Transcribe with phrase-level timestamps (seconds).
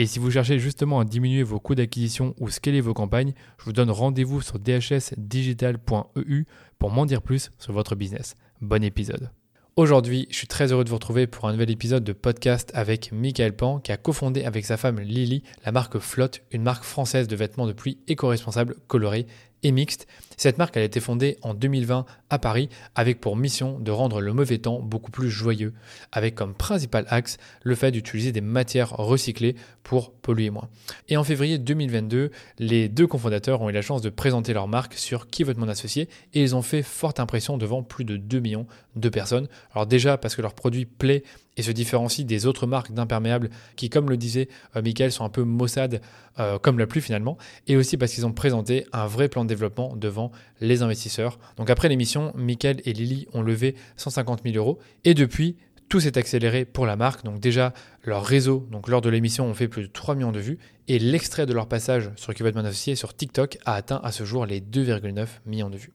[0.00, 3.64] Et si vous cherchez justement à diminuer vos coûts d'acquisition ou scaler vos campagnes, je
[3.64, 6.44] vous donne rendez-vous sur dhsdigital.eu
[6.78, 8.36] pour m'en dire plus sur votre business.
[8.60, 9.32] Bon épisode.
[9.74, 13.10] Aujourd'hui, je suis très heureux de vous retrouver pour un nouvel épisode de podcast avec
[13.10, 17.26] Michael Pan, qui a cofondé avec sa femme Lily la marque Flotte, une marque française
[17.26, 19.26] de vêtements de pluie éco-responsable, colorés
[19.62, 20.06] et mixte.
[20.36, 24.32] Cette marque a été fondée en 2020 à Paris avec pour mission de rendre le
[24.32, 25.74] mauvais temps beaucoup plus joyeux,
[26.12, 30.68] avec comme principal axe le fait d'utiliser des matières recyclées pour polluer moins.
[31.08, 34.94] Et en février 2022, les deux cofondateurs ont eu la chance de présenter leur marque
[34.94, 38.38] sur Qui veut mon associé et ils ont fait forte impression devant plus de 2
[38.38, 39.48] millions de personnes.
[39.74, 41.24] Alors déjà parce que leur produit plaît
[41.58, 45.28] et se différencie des autres marques d'imperméables qui, comme le disait euh, Michael, sont un
[45.28, 46.00] peu maussades
[46.38, 49.48] euh, comme la pluie finalement, et aussi parce qu'ils ont présenté un vrai plan de
[49.48, 51.38] développement devant les investisseurs.
[51.56, 55.56] Donc après l'émission, Michael et Lily ont levé 150 000 euros, et depuis,
[55.88, 57.24] tout s'est accéléré pour la marque.
[57.24, 57.72] Donc déjà,
[58.04, 60.98] leur réseau, donc lors de l'émission, ont fait plus de 3 millions de vues, et
[60.98, 64.60] l'extrait de leur passage sur Mon Associé sur TikTok a atteint à ce jour les
[64.60, 65.92] 2,9 millions de vues.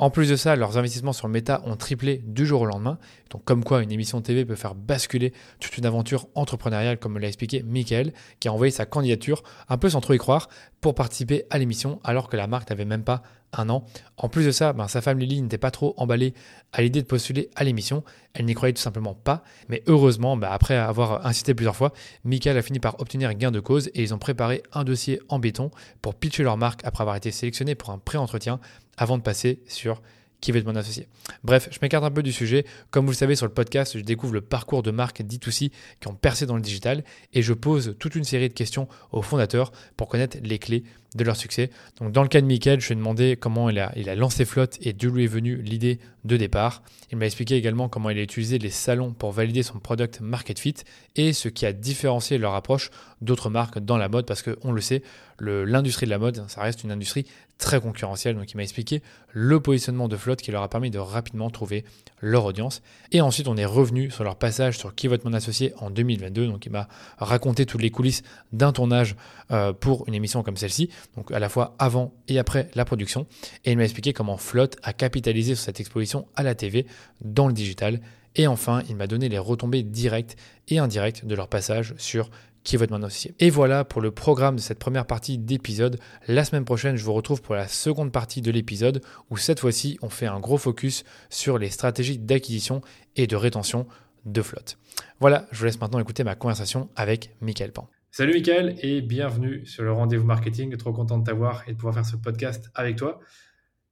[0.00, 2.98] En plus de ça, leurs investissements sur Meta ont triplé du jour au lendemain.
[3.30, 7.18] Donc, comme quoi une émission TV peut faire basculer toute une aventure entrepreneuriale, comme me
[7.18, 10.48] l'a expliqué Michael, qui a envoyé sa candidature, un peu sans trop y croire,
[10.80, 13.84] pour participer à l'émission, alors que la marque n'avait même pas un an.
[14.16, 16.34] En plus de ça, ben, sa femme Lily n'était pas trop emballée
[16.72, 18.04] à l'idée de postuler à l'émission.
[18.34, 19.42] Elle n'y croyait tout simplement pas.
[19.68, 21.92] Mais heureusement, ben, après avoir insisté plusieurs fois,
[22.24, 25.38] Michael a fini par obtenir gain de cause et ils ont préparé un dossier en
[25.38, 25.70] béton
[26.02, 28.60] pour pitcher leur marque après avoir été sélectionné pour un pré-entretien
[28.96, 30.02] avant de passer sur
[30.40, 31.08] qui va être mon associé.
[31.42, 32.64] Bref, je m'écarte un peu du sujet.
[32.90, 36.08] Comme vous le savez sur le podcast, je découvre le parcours de marques D2C qui
[36.08, 39.72] ont percé dans le digital et je pose toute une série de questions aux fondateurs
[39.96, 40.84] pour connaître les clés
[41.16, 41.70] de leur succès.
[42.00, 44.78] Donc dans le cas de Michael, je lui ai demandé comment il a, lancé Flotte
[44.82, 46.82] et d'où lui est venue l'idée de départ.
[47.10, 50.58] Il m'a expliqué également comment il a utilisé les salons pour valider son product market
[50.58, 50.74] fit
[51.16, 52.90] et ce qui a différencié leur approche
[53.22, 55.02] d'autres marques dans la mode parce qu'on le sait,
[55.40, 57.26] l'industrie de la mode, ça reste une industrie
[57.58, 58.36] très concurrentielle.
[58.36, 61.84] Donc il m'a expliqué le positionnement de Flotte qui leur a permis de rapidement trouver
[62.20, 62.82] leur audience.
[63.12, 66.46] Et ensuite, on est revenu sur leur passage sur Qui vote mon associé en 2022.
[66.46, 66.88] Donc il m'a
[67.18, 68.22] raconté toutes les coulisses
[68.52, 69.16] d'un tournage
[69.50, 73.26] euh, pour une émission comme celle-ci, donc à la fois avant et après la production.
[73.64, 76.86] Et il m'a expliqué comment Flotte a capitalisé sur cette exposition à la TV
[77.20, 78.00] dans le digital.
[78.36, 80.36] Et enfin, il m'a donné les retombées directes
[80.68, 82.30] et indirectes de leur passage sur
[82.68, 83.34] qui est votre associé.
[83.40, 85.98] Et voilà pour le programme de cette première partie d'épisode.
[86.26, 89.98] La semaine prochaine, je vous retrouve pour la seconde partie de l'épisode où cette fois-ci,
[90.02, 92.82] on fait un gros focus sur les stratégies d'acquisition
[93.16, 93.86] et de rétention
[94.26, 94.76] de flotte.
[95.18, 97.88] Voilà, je vous laisse maintenant écouter ma conversation avec Michael Pan.
[98.10, 100.76] Salut Michael et bienvenue sur le rendez-vous marketing.
[100.76, 103.18] Trop content de t'avoir et de pouvoir faire ce podcast avec toi.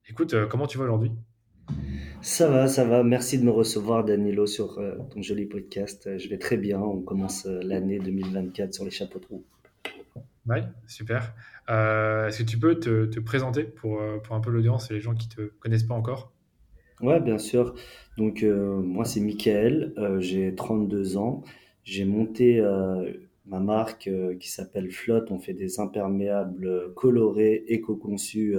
[0.07, 1.13] Écoute, euh, comment tu vas aujourd'hui?
[2.21, 3.03] Ça va, ça va.
[3.03, 6.07] Merci de me recevoir, Danilo, sur euh, ton joli podcast.
[6.07, 6.79] Euh, je vais très bien.
[6.79, 9.45] On commence euh, l'année 2024 sur les chapeaux de roue.
[10.47, 10.57] Oui,
[10.87, 11.33] super.
[11.67, 15.27] Est-ce que tu peux te, présenter pour, pour un peu l'audience et les gens qui
[15.29, 16.31] ne te connaissent pas encore?
[17.01, 17.75] Ouais, bien sûr.
[18.17, 19.93] Donc, moi, c'est Michael.
[20.19, 21.43] j'ai 32 ans.
[21.83, 22.61] J'ai monté
[23.45, 25.31] ma marque qui s'appelle Flotte.
[25.31, 28.55] On fait des imperméables colorés, éco-conçus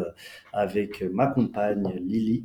[0.52, 2.44] avec ma compagne Lily.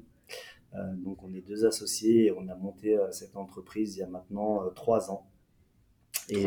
[0.76, 4.04] Euh, donc on est deux associés et on a monté euh, cette entreprise il y
[4.04, 5.28] a maintenant euh, trois ans.
[6.30, 6.46] Et,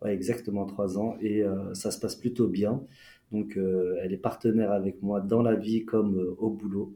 [0.00, 1.44] Ouais, exactement trois ans et
[1.74, 2.82] ça se passe plutôt bien.
[3.30, 6.92] Donc elle est partenaire avec moi dans la vie comme au boulot.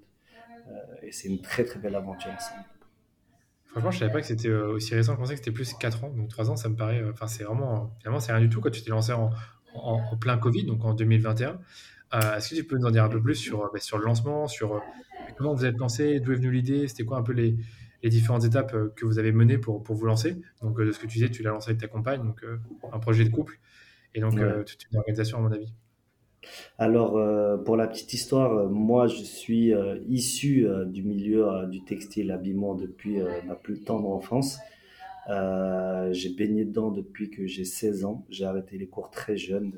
[1.05, 2.65] et c'est une très très belle aventure ensemble.
[3.69, 5.13] Franchement, je savais pas que c'était aussi récent.
[5.13, 6.11] Je pensais que c'était plus 4 ans.
[6.11, 7.01] Donc 3 ans, ça me paraît.
[7.09, 7.93] Enfin, c'est vraiment.
[8.01, 9.31] Finalement, c'est rien du tout quand tu t'es lancé en,
[9.75, 11.61] en, plein Covid, donc en 2021.
[12.13, 14.47] Est-ce que tu peux nous en dire un peu plus sur, bah, sur le lancement,
[14.47, 14.83] sur
[15.37, 17.57] Comment vous êtes lancé D'où est venue l'idée C'était quoi un peu les,
[18.05, 20.37] différentes étapes euh, que vous avez menées pour, pour vous lancer?
[20.63, 22.59] Donc, euh, de ce que tu disais, tu l'as lancé avec ta compagne, donc euh,
[22.93, 23.59] un projet de couple,
[24.15, 25.73] et donc toute une organisation, à mon avis.
[26.79, 31.49] Alors, euh, pour la petite histoire, euh, moi, je suis euh, issu euh, du milieu
[31.49, 34.59] euh, du textile habillement depuis euh, ma plus tendre enfance.
[35.29, 38.25] Euh, j'ai baigné dedans depuis que j'ai 16 ans.
[38.31, 39.73] J'ai arrêté les cours très jeune,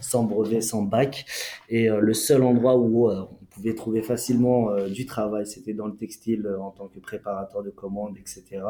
[0.00, 1.24] sans brevet, sans bac.
[1.68, 5.74] Et euh, le seul endroit où euh, on pouvait trouver facilement euh, du travail, c'était
[5.74, 8.62] dans le textile en tant que préparateur de commandes, etc.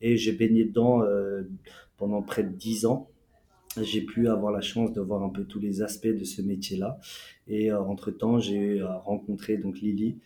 [0.00, 1.02] Et j'ai baigné dedans
[1.96, 3.08] pendant près de 10 ans.
[3.80, 6.98] J'ai pu avoir la chance de voir un peu tous les aspects de ce métier-là.
[7.46, 10.18] Et entre-temps, j'ai rencontré donc Lily,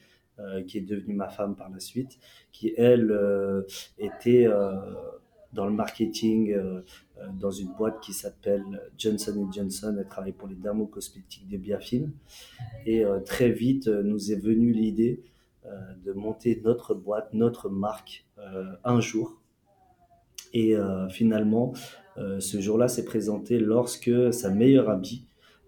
[0.66, 2.18] qui est devenue ma femme par la suite,
[2.52, 3.14] qui elle
[3.98, 4.48] était
[5.52, 6.80] dans le marketing euh,
[7.18, 8.64] euh, dans une boîte qui s'appelle
[8.98, 9.96] Johnson Johnson.
[9.98, 12.12] Elle travaille pour les dermocosmétiques de Biafine.
[12.86, 15.22] Et euh, très vite, nous est venue l'idée
[16.04, 18.26] de monter notre boîte, notre marque
[18.82, 19.40] un jour.
[20.52, 20.74] Et
[21.08, 21.72] finalement,
[22.16, 25.24] ce jour-là s'est présenté lorsque sa meilleure amie,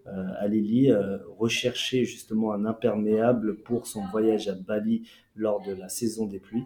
[0.07, 0.91] euh, Alili,
[1.39, 6.65] recherchait justement un imperméable pour son voyage à Bali lors de la saison des pluies.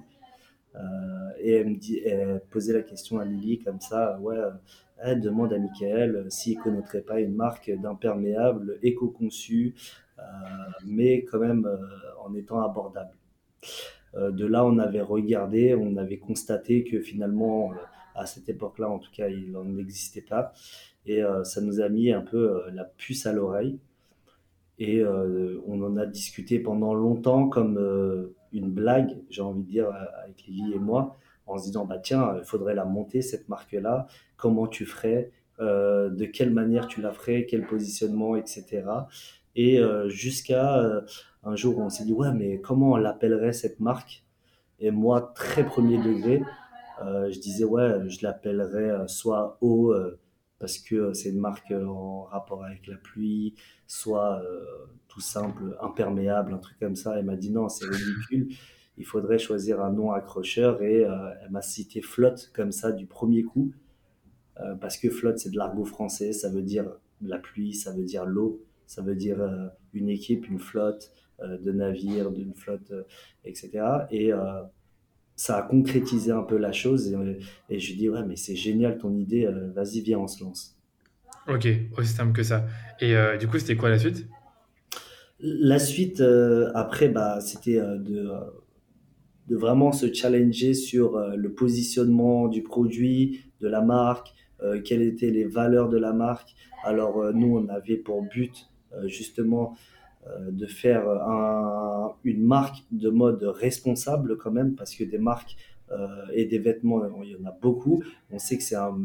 [0.75, 4.51] Euh, et elle me dit, elle posait la question à Lily comme ça, ouais, euh,
[4.97, 9.75] elle demande à Michael euh, s'il connaîtrait pas une marque d'imperméable éco-conçu,
[10.85, 11.65] mais quand même
[12.25, 13.15] en étant abordable.
[14.15, 17.71] De là, on avait regardé, on avait constaté que finalement,
[18.15, 20.51] à cette époque-là, en tout cas, il n'en existait pas.
[21.05, 23.79] Et ça nous a mis un peu la puce à l'oreille.
[24.77, 30.23] Et on en a discuté pendant longtemps comme une blague, j'ai envie de dire, euh,
[30.23, 34.07] avec Lily et moi, en se disant, bah tiens, il faudrait la monter, cette marque-là,
[34.37, 38.83] comment tu ferais, euh, de quelle manière tu la ferais, quel positionnement, etc.
[39.55, 41.03] Et euh, jusqu'à
[41.43, 44.23] un jour où on s'est dit, ouais, mais comment on l'appellerait cette marque?
[44.79, 46.41] Et moi, très premier degré,
[47.01, 50.19] je disais, ouais, je l'appellerais soit euh,
[50.59, 53.55] parce que euh, c'est une marque euh, en rapport avec la pluie,
[53.87, 54.63] soit euh,
[55.07, 57.17] tout simple, imperméable, un truc comme ça.
[57.17, 58.49] Elle m'a dit, non, c'est ridicule,
[58.97, 60.81] il faudrait choisir un nom accrocheur.
[60.83, 63.71] Et elle m'a cité flotte comme ça du premier coup,
[64.81, 66.91] parce que flotte, c'est de l'argot français, ça veut dire
[67.21, 69.39] la pluie, ça veut dire l'eau, ça veut dire
[69.93, 72.91] une équipe, une flotte de navires, d'une flotte,
[73.45, 73.85] etc.
[74.11, 74.33] Et
[75.39, 77.13] ça a concrétisé un peu la chose.
[77.13, 80.27] Et, et je lui dis, ouais, mais c'est génial ton idée, euh, vas-y, viens, on
[80.27, 80.75] se lance.
[81.47, 81.65] Ok,
[81.97, 82.67] aussi simple que ça.
[82.99, 84.27] Et euh, du coup, c'était quoi la suite?
[85.39, 88.39] La suite, euh, après, bah, c'était euh, de, euh,
[89.47, 95.03] de vraiment se challenger sur euh, le positionnement du produit, de la marque, euh, quelles
[95.03, 96.49] étaient les valeurs de la marque.
[96.83, 99.98] Alors, euh, nous, on avait pour but euh, justement euh,
[100.51, 105.55] de faire un- une marque de mode responsable quand même, parce que des marques
[105.91, 108.03] euh, et des vêtements, il y en a beaucoup.
[108.31, 108.95] On sait que c'est un,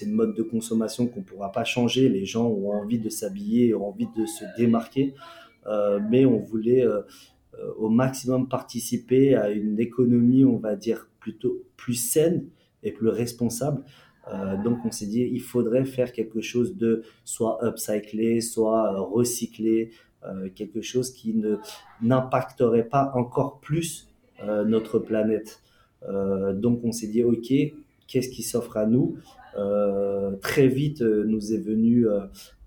[0.00, 2.08] une mode de consommation qu'on ne pourra pas changer.
[2.08, 5.14] Les gens ont envie de s'habiller, ont envie de se démarquer,
[5.66, 7.02] Euh, mais on voulait euh,
[7.54, 12.46] euh, au maximum participer à une économie, on va dire, plutôt plus saine
[12.82, 13.80] et plus responsable.
[14.32, 19.00] Euh, donc on s'est dit, il faudrait faire quelque chose de soit upcyclé, soit euh,
[19.02, 19.90] recyclé, euh,
[20.54, 21.56] quelque chose qui ne
[22.00, 24.08] n'impacterait pas encore plus
[24.42, 25.60] euh, notre planète.
[26.08, 27.52] Euh, donc on s'est dit, ok,
[28.06, 29.16] qu'est-ce qui s'offre à nous?
[29.56, 32.20] Euh, très vite euh, nous est venu euh,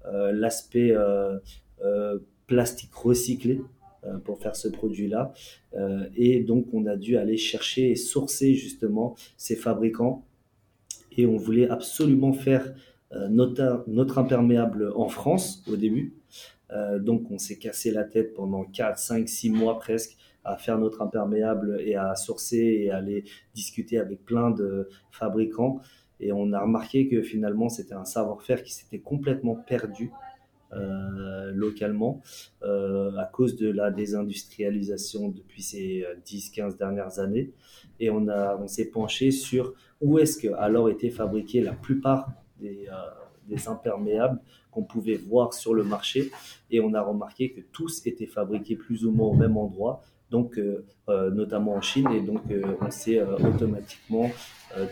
[0.06, 1.38] euh, l'aspect euh,
[1.84, 3.62] euh, plastique recyclé
[4.06, 5.34] euh, pour faire ce produit-là.
[5.74, 10.24] Euh, et donc on a dû aller chercher et sourcer justement ces fabricants
[11.18, 12.74] et on voulait absolument faire
[13.12, 16.14] euh, notre, notre imperméable en France au début.
[16.72, 20.78] Euh, donc on s'est cassé la tête pendant 4, 5, 6 mois presque à faire
[20.78, 25.80] notre imperméable et à sourcer et à aller discuter avec plein de fabricants.
[26.20, 30.12] Et on a remarqué que finalement c'était un savoir-faire qui s'était complètement perdu
[30.74, 32.22] euh, localement
[32.64, 37.52] euh, à cause de la désindustrialisation depuis ces 10-15 dernières années.
[38.00, 42.30] Et on, on s'est penché sur où est-ce que alors étaient fabriqués la plupart
[42.60, 42.88] des,
[43.48, 44.40] des imperméables
[44.76, 46.32] qu'on pouvait voir sur le marché.
[46.70, 50.58] Et on a remarqué que tous étaient fabriqués plus ou moins au même endroit, donc
[50.58, 52.10] euh, euh, notamment en Chine.
[52.12, 54.30] Et donc euh, on s'est automatiquement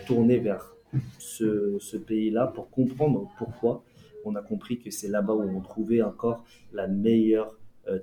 [0.06, 0.74] tourné vers
[1.18, 3.84] ce, pays-là pour comprendre pourquoi
[4.24, 7.54] on a compris que c'est là-bas où on trouvait encore la meilleure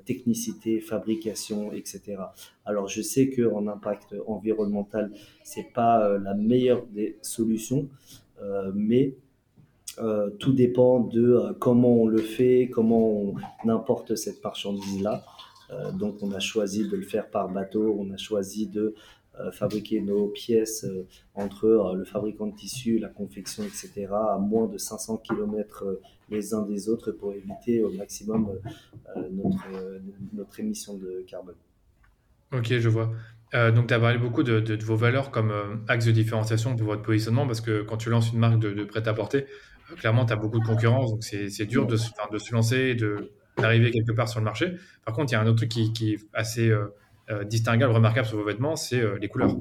[0.06, 2.18] technicité, fabrication, etc.
[2.66, 5.12] Alors je sais que en impact environnemental,
[5.44, 7.90] c'est pas la meilleure des solutions,
[8.76, 9.16] mais
[10.00, 13.34] euh, tout dépend de euh, comment on le fait, comment
[13.64, 15.24] on importe cette marchandise-là.
[15.72, 18.96] Euh, donc on a choisi de le faire par bateau, on a choisi de
[19.54, 20.86] fabriquer nos pièces
[21.34, 26.62] entre le fabricant de tissus, la confection, etc., à moins de 500 km les uns
[26.62, 28.52] des autres pour éviter au maximum
[29.32, 31.56] notre, émission de carbone.
[32.54, 33.14] Ok, je vois.
[33.54, 35.54] Donc, tu as parlé beaucoup de, vos valeurs comme
[35.88, 39.48] axe de différenciation pour votre positionnement, parce que quand tu lances une marque de, prêt-à-porter,
[39.98, 41.96] clairement, tu as beaucoup de concurrence, donc c'est dur de,
[42.32, 42.96] de, se lancer
[43.58, 44.76] d'arriver quelque part sur le marché.
[45.06, 46.72] Par contre, il y a un autre truc qui, qui est assez
[47.46, 49.56] distinguable, remarquable sur vos vêtements, c'est les couleurs.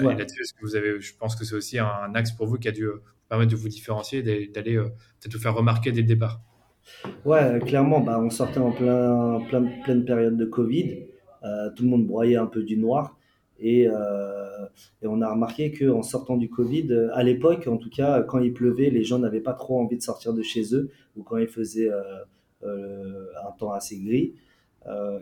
[0.00, 2.68] Et là-dessus, que vous avez, je pense que c'est aussi un, axe pour vous qui
[2.68, 2.88] a dû
[3.28, 6.40] permettre de vous différencier, d'aller peut-être vous faire remarquer dès le départ?
[7.24, 11.06] Ouais, clairement, bah, on sortait en plein, plein, pleine période de Covid.
[11.44, 13.16] Euh, tout le monde broyait un peu du noir.
[13.60, 14.66] Et, euh,
[15.02, 18.52] et, on a remarqué qu'en sortant du Covid, à l'époque, en tout cas, quand il
[18.52, 21.48] pleuvait, les gens n'avaient pas trop envie de sortir de chez eux, ou quand il
[21.48, 24.34] faisait euh, un temps assez gris.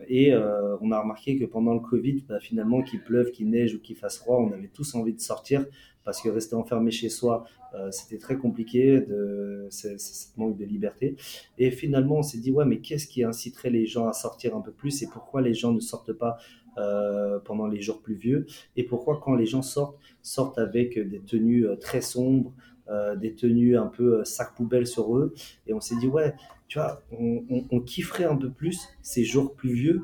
[0.09, 0.33] et
[0.81, 3.95] on a remarqué que pendant le Covid, bah, finalement, qu'il pleuve, qu'il neige ou qu'il
[3.95, 5.65] fasse froid, on avait tous envie de sortir
[6.03, 7.45] parce que rester enfermé chez soi,
[7.91, 9.97] c'était très compliqué, de, c'est,
[10.37, 11.15] manque de liberté.
[11.57, 14.61] Et finalement, on s'est dit, ouais, mais qu'est-ce qui inciterait les gens à sortir un
[14.61, 16.37] peu plus et pourquoi les gens ne sortent pas
[16.77, 21.65] euh, pendant les jours pluvieux et pourquoi quand les gens sortent, sortent avec des tenues
[21.65, 22.51] euh, très sombres,
[22.89, 25.33] euh, des tenues un peu sac poubelle sur eux.
[25.67, 26.35] Et on s'est dit, ouais,
[26.67, 30.03] tu vois, on, kifferait un peu plus ces jours pluvieux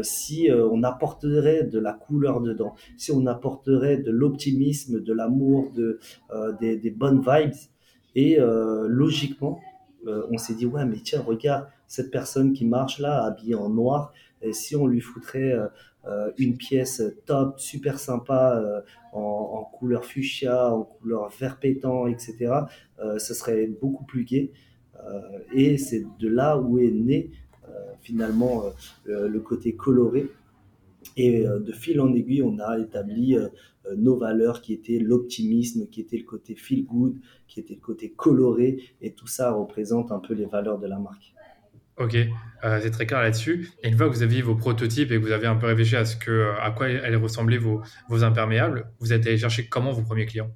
[0.00, 5.98] si on apporterait de la couleur dedans, si on apporterait de l'optimisme, de l'amour, de,
[6.60, 7.56] des, bonnes vibes.
[8.14, 9.60] Et logiquement,
[10.06, 14.12] on s'est dit, ouais, mais tiens, regarde cette personne qui marche là, habillée en noir,
[14.46, 15.54] et si on lui foutrait
[16.08, 18.80] euh, une pièce top, super sympa, euh,
[19.12, 22.52] en, couleur fuchsia, en couleur vert pétant, etc.,
[23.00, 24.52] euh, ce serait beaucoup plus gai.
[25.52, 27.30] et c'est de là où est né
[28.00, 28.64] finalement
[29.04, 30.30] le côté coloré.
[31.16, 33.36] Et de fil en aiguille, on a établi
[33.96, 38.10] nos valeurs qui étaient l'optimisme, qui était le côté feel good, qui était le côté
[38.10, 41.35] coloré, et tout ça représente un peu les valeurs de la marque.
[41.98, 43.70] Ok, euh, c'est très clair là-dessus.
[43.82, 45.96] Et une fois que vous aviez vos prototypes et que vous avez un peu réfléchi
[45.96, 49.66] à ce que, euh, à quoi allaient ressembler vos, vos imperméables, vous êtes allé chercher
[49.66, 50.50] comment vos premiers clients?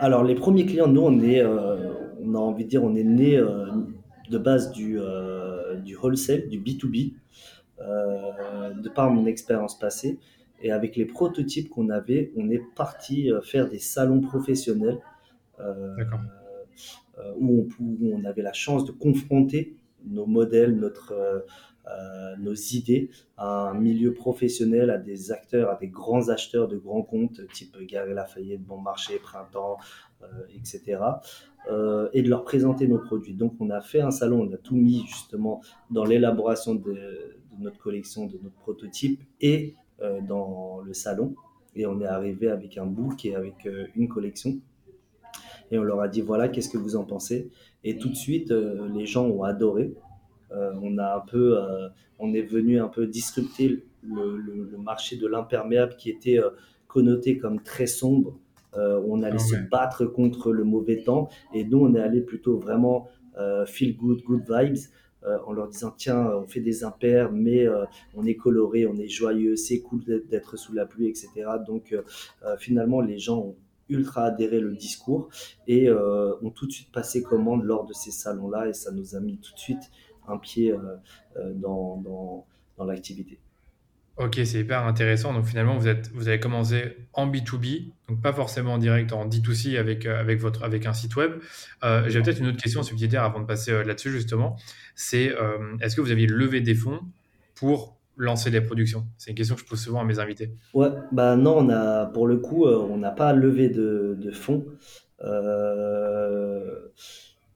[0.00, 3.04] Alors les premiers clients, nous on est, euh, on a envie de dire, on est
[3.04, 4.98] né de base du,
[5.84, 7.14] du wholesale, du B2B,
[7.78, 10.18] de par mon expérience passée.
[10.62, 14.98] Et avec les prototypes qu'on avait, on est parti faire des salons professionnels
[17.38, 19.76] où on, où on avait la chance de confronter
[20.06, 21.40] nos modèles, notre, euh,
[21.86, 26.76] euh, nos idées à un milieu professionnel, à des acteurs, à des grands acheteurs de
[26.76, 29.78] grands comptes, type Gary Lafayette, Bon Marché, Printemps,
[30.22, 31.00] euh, etc.
[32.12, 33.34] et de leur présenter nos produits.
[33.34, 37.78] Donc on a fait un salon, on a tout mis justement dans l'élaboration de, notre
[37.78, 39.74] collection, de notre prototype et
[40.28, 41.34] dans le salon.
[41.74, 44.58] Et on est arrivé avec un book et avec une collection.
[45.70, 47.50] Et on leur a dit voilà, qu'est-ce que vous en pensez?
[47.84, 49.94] Et tout de suite, euh, les gens ont adoré.
[50.52, 51.88] Euh, on a un peu, euh,
[52.18, 56.38] on est venu un peu disrupter le, marché de l'imperméable qui était
[56.88, 58.38] connoté comme très sombre.
[58.74, 62.58] on allait ah se battre contre le mauvais temps et nous on est allé plutôt
[62.58, 63.08] vraiment
[63.66, 64.76] feel good, good vibes.
[65.46, 67.66] en leur disant tiens on fait des impairs mais
[68.14, 71.30] on est coloré, on est joyeux, c'est cool d'être sous la pluie, etc.
[71.66, 71.96] Donc
[72.58, 73.56] finalement les gens ont
[73.88, 75.28] ultra adhéré le discours
[75.66, 79.14] et euh, ont tout de suite passé commande lors de ces salons-là et ça nous
[79.14, 79.90] a mis tout de suite
[80.26, 80.78] un pied euh,
[81.36, 82.46] euh, dans, dans,
[82.78, 83.38] dans l'activité.
[84.16, 85.34] Ok, c'est hyper intéressant.
[85.34, 89.26] Donc finalement, vous, êtes, vous avez commencé en B2B, donc pas forcément en direct, en
[89.26, 91.32] D2C avec, avec, votre, avec un site web.
[91.82, 94.56] J'ai peut-être une autre question subsidiaire avant de passer là-dessus justement.
[94.94, 95.34] C'est
[95.80, 97.00] est-ce que vous aviez levé des fonds
[97.56, 100.50] pour lancer des productions C'est une question que je pose souvent à mes invités.
[100.72, 104.30] Ouais, bah non, on a, pour le coup, euh, on n'a pas levé de, de
[104.30, 104.64] fonds.
[105.22, 106.88] Euh,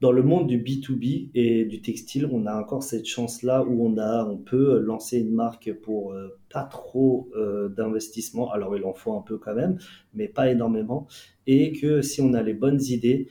[0.01, 3.97] dans le monde du B2B et du textile, on a encore cette chance-là où on,
[3.97, 7.29] a, on peut lancer une marque pour euh, pas trop
[7.75, 8.51] d'investissement.
[8.51, 9.77] Alors, il en faut un peu quand même,
[10.13, 11.07] mais pas énormément.
[11.47, 13.27] Et que si on a les bonnes idées,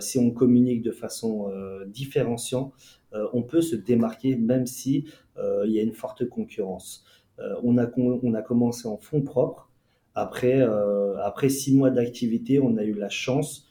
[0.00, 1.52] si on communique de façon
[1.86, 2.72] différenciante,
[3.12, 5.27] on peut se démarquer même si euh,
[5.64, 7.04] il y a une forte concurrence.
[7.40, 9.70] Euh, on, a, on a commencé en fonds propres.
[10.14, 13.64] Après, euh, après six mois d'activité, on a eu la chance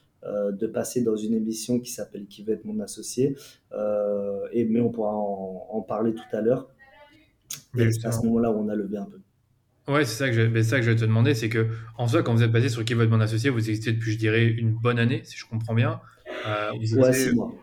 [0.51, 3.37] de passer dans une émission qui s'appelle Qui va être mon associé.
[4.51, 6.69] et, mais on pourra en, parler tout à l'heure.
[7.73, 9.21] C'est à ce moment-là où on a levé un peu.
[9.89, 12.23] Ouais, c'est ça que je, ça que je vais te demander, c'est que en soi,
[12.23, 14.45] quand vous êtes passé sur Qui va être mon associé, vous existez depuis, je dirais,
[14.45, 16.01] une bonne année, si je comprends bien.
[16.73, 17.53] ouais, six mois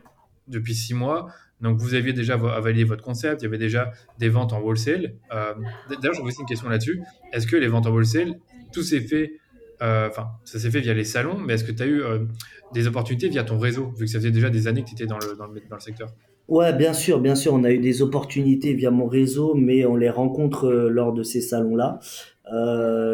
[0.48, 1.28] depuis six mois.
[1.60, 5.14] Donc, vous aviez déjà validé votre concept, il y avait déjà des ventes en wholesale.
[5.32, 5.54] Euh,
[5.88, 7.00] d'ailleurs, je vous aussi une question là-dessus.
[7.32, 8.34] Est-ce que les ventes en wholesale,
[8.72, 9.32] tout s'est fait,
[9.80, 12.18] euh, enfin, ça s'est fait via les salons, mais est-ce que tu as eu euh,
[12.74, 15.06] des opportunités via ton réseau, vu que ça faisait déjà des années que tu étais
[15.06, 16.10] dans le, dans, le, secteur?
[16.48, 19.96] Ouais, bien sûr, bien sûr, on a eu des opportunités via mon réseau, mais on
[19.96, 22.00] les rencontre lors de ces salons-là.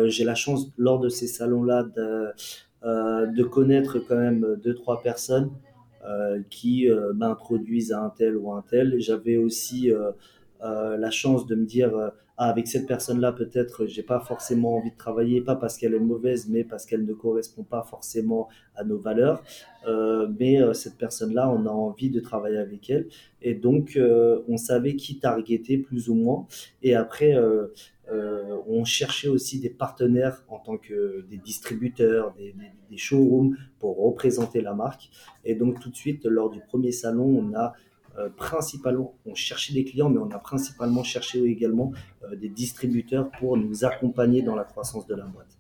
[0.09, 1.85] J'ai la chance, lors de ces salons-là,
[2.83, 5.70] de, connaître quand même deux, trois personnes euh,
[6.51, 8.99] qui euh, m'introduisent à un tel ou un tel.
[8.99, 14.21] J'avais aussi euh, la chance de me dire ah, avec cette personne-là, peut-être, j'ai pas
[14.21, 17.83] forcément envie de travailler, pas parce qu'elle est mauvaise, mais parce qu'elle ne correspond pas
[17.83, 19.43] forcément à nos valeurs.
[19.87, 23.09] Euh, mais cette personne-là, on a envie de travailler avec elle.
[23.43, 23.99] Et donc,
[24.49, 26.47] on savait qui targeter plus ou moins.
[26.83, 27.35] Et après,
[28.13, 32.55] euh, on cherchait aussi des partenaires en tant que des distributeurs, des,
[32.97, 35.11] showrooms pour représenter la marque.
[35.45, 37.73] Et donc tout de suite, lors du premier salon, on a
[38.19, 41.93] euh, principalement, on cherchait des clients, mais on a principalement cherché également
[42.25, 45.57] euh, des distributeurs pour nous accompagner dans la croissance de la boîte.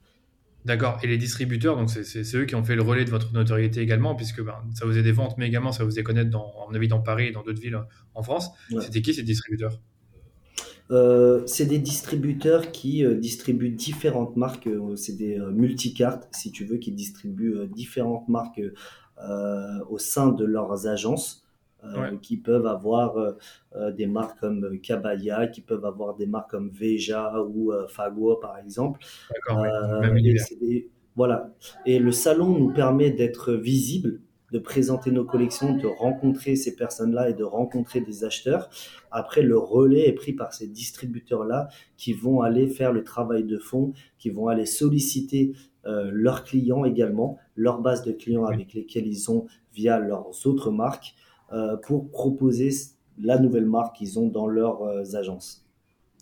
[0.65, 0.99] D'accord.
[1.03, 4.15] Et les distributeurs, donc c'est eux qui ont fait le relais de votre notoriété également,
[4.15, 6.75] puisque ben, ça vous faisait des ventes, mais également ça vous faisait connaître dans, en
[6.75, 7.81] avis dans Paris et dans d'autres villes
[8.15, 8.51] en France.
[8.81, 9.81] C'était qui ces distributeurs?
[10.91, 14.67] Euh, c'est des distributeurs qui euh, distribuent différentes marques.
[14.67, 18.61] Euh, c'est des multicartes, si tu veux, qui distribuent différentes marques
[19.91, 21.47] au sein de leurs agences.
[22.23, 23.17] qui peuvent avoir
[23.97, 29.01] des marques comme Cabaya, qui peuvent avoir des marques comme Veja ou Fago, par exemple.
[31.17, 31.51] voilà.
[31.87, 34.21] Et le salon nous permet d'être visible
[34.53, 38.71] de présenter nos collections, de rencontrer ces personnes-là et de rencontrer des acheteurs.
[39.11, 43.59] Après, le relais est pris par ces distributeurs-là qui vont aller faire le travail de
[43.59, 45.53] fond, qui vont aller solliciter
[45.87, 50.71] euh, leurs clients également, leur base de clients avec lesquels ils ont via leurs autres
[50.71, 51.15] marques,
[51.53, 52.71] euh, pour proposer
[53.19, 55.67] la nouvelle marque qu'ils ont dans leurs euh, agences.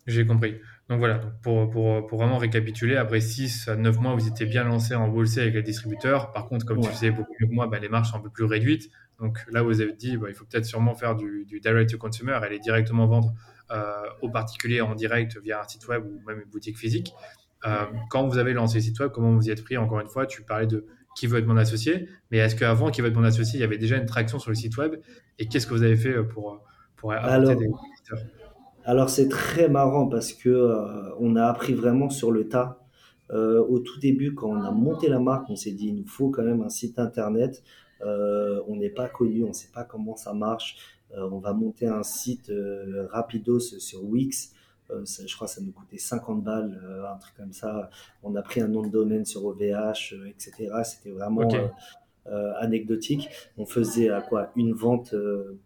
[0.07, 0.55] J'ai compris.
[0.89, 4.47] Donc voilà, donc pour, pour, pour, vraiment récapituler, après 6 à 9 mois, vous étiez
[4.47, 6.33] bien lancé en wholesale avec les distributeurs.
[6.33, 8.31] Par contre, comme tu sais beaucoup mieux que moi, bah, les marges sont un peu
[8.31, 8.91] plus réduites.
[9.21, 11.99] Donc là, vous avez dit, bah, il faut peut-être sûrement faire du, du, direct to
[11.99, 13.35] consumer, aller directement vendre
[13.71, 17.13] euh, aux particuliers en direct via un site web ou même une boutique physique.
[17.67, 19.77] Euh, quand vous avez lancé le site web, comment vous y êtes pris?
[19.77, 23.03] Encore une fois, tu parlais de qui veut être mon associé, mais est-ce qu'avant qui
[23.03, 24.95] veut être mon associé, il y avait déjà une traction sur le site web?
[25.39, 26.65] Et qu'est-ce que vous avez fait pour,
[26.97, 28.21] pour apporter des visiteurs
[28.89, 32.81] alors c'est très marrant parce que euh, on a appris vraiment sur le tas.
[33.31, 36.07] Euh, au tout début, quand on a monté la marque, on s'est dit il nous
[36.07, 37.63] faut quand même un site internet.
[38.01, 40.77] Euh, on n'est pas connu, on ne sait pas comment ça marche.
[41.15, 42.51] on va monter un site
[43.11, 44.55] rapidos sur Wix.
[44.89, 46.81] je crois que ça nous coûtait 50 balles,
[47.15, 47.91] un truc comme ça.
[48.23, 50.71] On a pris un nom de domaine sur OVH, etc.
[50.85, 51.47] C'était vraiment
[52.59, 53.29] anecdotique.
[53.59, 55.15] On faisait à quoi une vente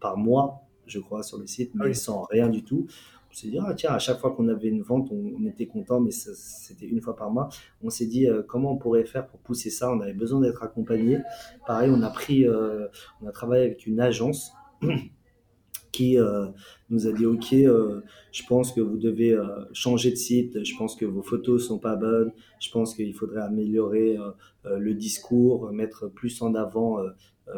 [0.01, 2.87] par mois je crois, sur le site, mais ah sans rien du tout.
[3.33, 5.99] On s'est dit, ah, tiens, à chaque fois qu'on avait une vente, on, était content,
[5.99, 7.49] mais c'était une fois par mois.
[7.81, 9.91] On s'est dit, euh, comment on pourrait faire pour pousser ça?
[9.91, 11.17] On avait besoin d'être accompagné.
[11.65, 12.85] Pareil, on a pris, euh,
[13.23, 14.53] on a travaillé avec une agence
[15.91, 16.45] qui euh,
[16.91, 19.37] nous a dit ok je pense que vous devez
[19.73, 23.43] changer de site je pense que vos photos sont pas bonnes je pense qu'il faudrait
[23.43, 24.17] améliorer
[24.65, 26.97] le discours mettre plus en avant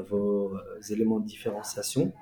[0.07, 2.13] vos euh, éléments de différenciation.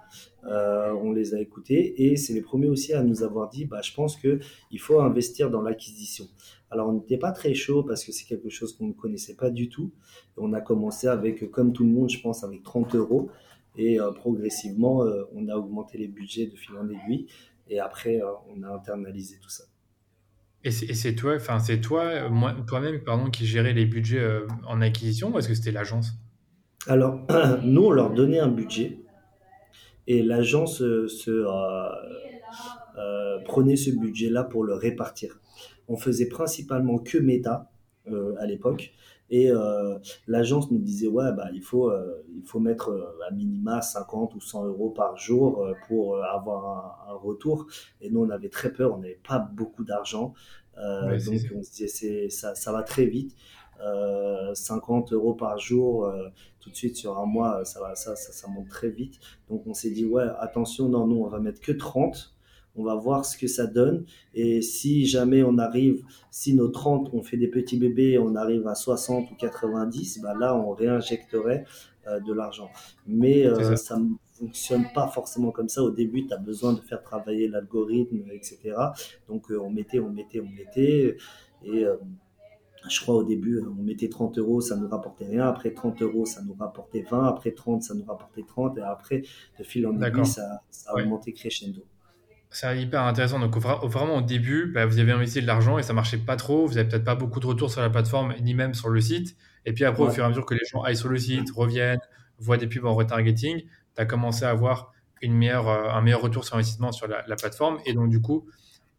[0.45, 3.81] Euh, on les a écoutés et c'est les premiers aussi à nous avoir dit bah,
[3.81, 6.25] je pense qu'il faut investir dans l'acquisition.
[6.69, 9.49] Alors on n'était pas très chaud parce que c'est quelque chose qu'on ne connaissait pas
[9.49, 9.91] du tout.
[10.37, 13.29] On a commencé avec, comme tout le monde, je pense, avec 30 euros.
[13.75, 17.25] Et progressivement, on a augmenté les budgets de fil en aiguille.
[17.67, 19.63] Et après, on a internalisé tout ça.
[20.63, 22.29] Et c'est toi, enfin c'est toi,
[22.67, 26.11] toi-même, pardon, qui gérais les budgets en acquisition ou est-ce que c'était l'agence?
[26.87, 27.19] Alors,
[27.63, 28.99] nous, on leur donnait un budget
[30.07, 31.89] et l'agence euh, se, euh,
[32.97, 35.39] euh, prenait ce budget-là pour le répartir.
[35.87, 37.69] On faisait principalement que méta
[38.37, 38.91] à l'époque
[39.29, 39.49] et
[40.27, 41.89] l'agence nous disait ouais bah il faut
[42.35, 47.65] il faut mettre à minima 50 ou 100 euros par jour pour avoir un, retour
[48.01, 50.33] et nous on avait très peur on n'avait pas beaucoup d'argent
[50.75, 53.33] donc on se disait ça ça va très vite
[54.53, 56.29] 50 euh, euros par jour, euh,
[56.63, 59.19] tout de suite sur un mois, ça, va, ça, ça, ça monte très vite.
[59.49, 62.33] Donc on s'est dit, ouais, attention, non, nous, on va mettre que 30
[62.75, 64.05] on va voir ce que ça donne.
[64.33, 68.67] Et si jamais on arrive, si nos 30, on fait des petits bébés, on arrive
[68.67, 71.65] à 60 ou 90, bah là, on réinjecterait
[72.07, 72.69] euh, de l'argent.
[73.05, 73.45] Mais
[73.75, 75.83] ça ne fonctionne pas forcément comme ça.
[75.83, 78.75] Au début, tu as besoin de faire travailler l'algorithme, etc.
[79.27, 81.17] Donc, on mettait, on mettait, on mettait.
[81.63, 81.85] Et
[82.89, 85.47] je crois au début, on mettait 30 euros, ça nous rapportait rien.
[85.47, 87.27] Après 30 euros, ça nous rapportait 20.
[87.27, 88.77] Après 30, ça nous rapportait 30.
[88.77, 89.23] Et après,
[89.57, 91.83] de fil en aiguille, ça, ça a augmenté crescendo.
[92.53, 93.39] C'est hyper intéressant.
[93.39, 96.67] Donc, vraiment, au début, bah, vous avez investi de l'argent et ça marchait pas trop.
[96.67, 99.35] Vous n'avez peut-être pas beaucoup de retours sur la plateforme, ni même sur le site.
[99.65, 101.49] Et puis après, au fur et à mesure que les gens aillent sur le site,
[101.51, 101.99] reviennent,
[102.37, 104.91] voient des pubs en retargeting, tu as commencé à avoir
[105.21, 107.79] une meilleure, euh, un meilleur retour sur investissement sur la, plateforme.
[107.85, 108.45] Et donc, du coup,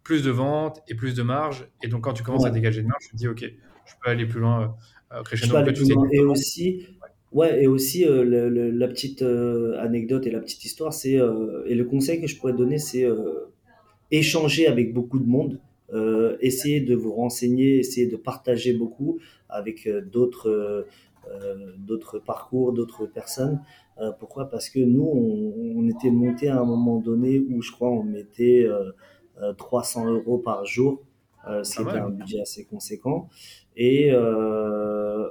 [0.05, 1.67] plus de ventes et plus de marge.
[1.83, 4.11] Et donc, quand tu commences à dégager de marge, tu te dis, OK, je peux
[4.11, 4.77] aller plus loin.
[5.13, 6.07] Euh, je peux aller plus loin.
[6.13, 6.87] Et aussi,
[7.33, 11.15] ouais, et aussi euh, la petite anecdote et la petite histoire, c'est
[11.67, 13.07] et le conseil que je pourrais donner, c'est
[14.11, 15.59] échanger avec beaucoup de monde.
[15.93, 20.87] Euh, essayer de vous renseigner, essayer de partager beaucoup avec d'autres
[21.79, 23.61] d'autres parcours, d'autres personnes.
[24.19, 24.51] pourquoi?
[24.51, 28.03] Parce que nous, on, on, était monté à un moment donné où je crois on
[28.03, 28.67] mettait
[29.59, 31.03] 300 euros par jour.
[31.63, 33.29] C'était un budget assez conséquent.
[33.77, 35.29] Et, euh,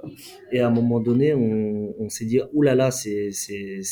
[0.52, 3.32] et à un moment donné, on, on s'est dit, oulala, c'est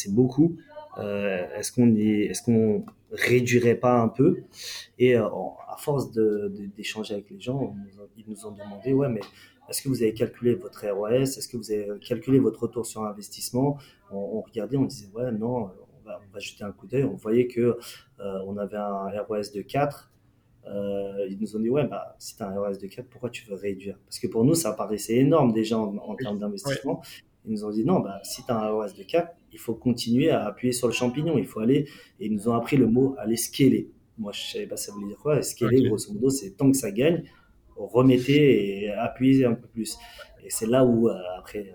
[0.10, 0.58] beaucoup.
[0.98, 4.44] Euh, est-ce qu'on est, qu'on réduirait pas un peu?
[5.00, 7.76] Et euh, à force d'échanger de, avec les gens,
[8.18, 9.22] ils nous ont demandé, ouais, mais
[9.70, 13.04] est-ce que vous avez calculé votre ROS Est-ce que vous avez calculé votre retour sur
[13.04, 13.78] investissement?
[14.12, 15.70] On, regardait, on disait, ouais, non,
[16.12, 17.04] on va, on va jeter un coup d'œil.
[17.04, 17.78] On voyait que
[18.20, 20.12] euh, on avait un ROS de 4
[20.68, 23.30] euh, ils nous ont dit ouais bah si tu as un ROS de 4 pourquoi
[23.30, 23.98] tu veux réduire?
[24.06, 27.02] Parce que pour nous ça paraissait énorme déjà en, termes d'investissement.
[27.46, 29.74] Ils nous ont dit non bah si tu as un ROS de 4 il faut
[29.74, 31.38] continuer à appuyer sur le champignon.
[31.38, 31.88] Il faut aller
[32.20, 33.90] et ils nous ont appris le mot aller scaler.
[34.20, 36.92] Moi je savais pas ça voulait dire quoi scaler grosso modo c'est tant que ça
[36.92, 37.24] gagne
[37.76, 39.98] remettez et appuyez un peu plus.
[40.44, 41.74] Et c'est là où euh, après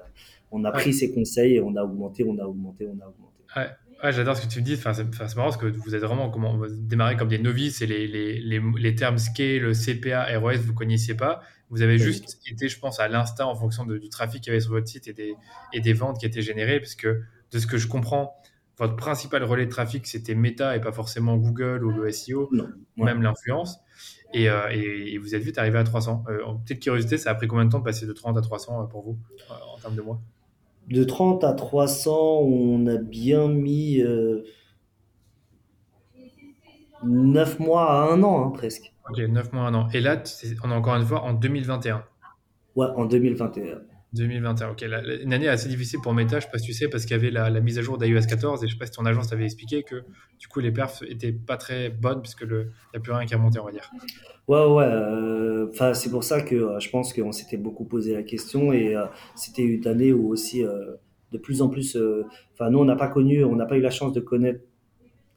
[0.52, 3.42] on a pris ces conseils et on a augmenté on a augmenté on a augmenté.
[3.56, 3.66] Ouais.
[4.02, 4.74] Ouais, j'adore ce que tu me dis.
[4.74, 8.06] Enfin, c'est marrant parce que vous êtes vraiment comment démarrer comme des novices et les,
[8.06, 11.40] les, les, les termes scale, CPA, ROS, vous ne connaissiez pas.
[11.70, 14.60] Vous avez juste été, je pense, à l'instinct en fonction du trafic qu'il y avait
[14.60, 15.34] sur votre site et des,
[15.72, 16.78] et des ventes qui étaient générées.
[16.78, 18.36] Parce que de ce que je comprends,
[18.78, 22.50] votre principal relais de trafic, c'était Meta et pas forcément Google ou le SEO,
[22.96, 23.78] même l'influence.
[24.34, 26.24] Et, euh, et, vous êtes vite arrivé à 300.
[26.28, 28.82] Euh, petite curiosité, ça a pris combien de temps de passer de 30 à 300
[28.82, 30.20] euh, pour vous en termes de mois?
[30.88, 34.02] De 30 à 300, on a bien mis
[37.02, 38.92] 9 euh, mois à 1 an, hein, presque.
[39.10, 39.88] Ok, 9 mois à 1 an.
[39.92, 40.22] Et là,
[40.62, 42.04] on est encore une fois en 2021.
[42.76, 43.78] Ouais, en 2021.
[44.12, 44.84] 2021, ok.
[45.22, 47.18] une année assez difficile pour Meta, je sais pas si tu sais, parce qu'il y
[47.18, 49.44] avait la, mise à jour d'iOS 14 et je sais pas si ton agence t'avait
[49.44, 50.04] expliqué que
[50.38, 53.34] du coup les perfs étaient pas très bonnes puisque il n'y a plus rien qui
[53.34, 53.90] a monté, on va dire.
[54.48, 54.84] Ouais, ouais.
[54.84, 58.72] Euh, enfin, c'est pour ça que euh, je pense qu'on s'était beaucoup posé la question
[58.72, 61.98] et euh, c'était une année où aussi de plus en plus.
[62.54, 64.60] Enfin, nous on n'a pas connu, on n'a pas eu la chance de connaître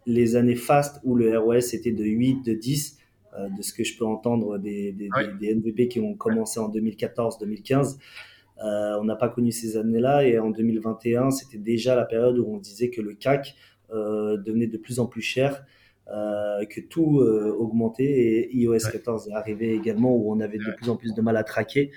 [0.05, 2.97] les années fast où le ROS était de 8, de 10.
[3.57, 7.97] de ce que je peux entendre des, des, des MVP qui ont commencé en 2014-2015.
[8.63, 12.45] Euh, on n'a pas connu ces années-là et en 2021, c'était déjà la période où
[12.47, 13.55] on disait que le CAC
[13.91, 15.63] euh, devenait de plus en plus cher,
[16.11, 20.89] euh, que tout augmentait et iOS 14 est arrivé également où on avait de plus
[20.89, 21.91] en plus de mal à traquer.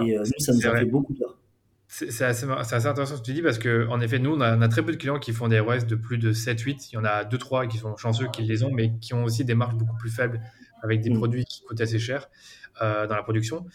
[0.00, 1.38] et nous, ça nous a fait beaucoup peur.
[1.86, 4.90] C'est assez, intéressant ce que tu dis parce qu'en effet, nous, on a, très peu
[4.90, 6.88] de clients qui font des ROS de plus de 7-8.
[6.90, 9.44] Il y en a 2-3 qui sont chanceux qui les ont, mais qui ont aussi
[9.44, 10.40] des marges beaucoup plus faibles
[10.82, 11.18] avec des mm.
[11.18, 12.28] produits qui coûtent assez cher
[12.80, 13.66] dans la production.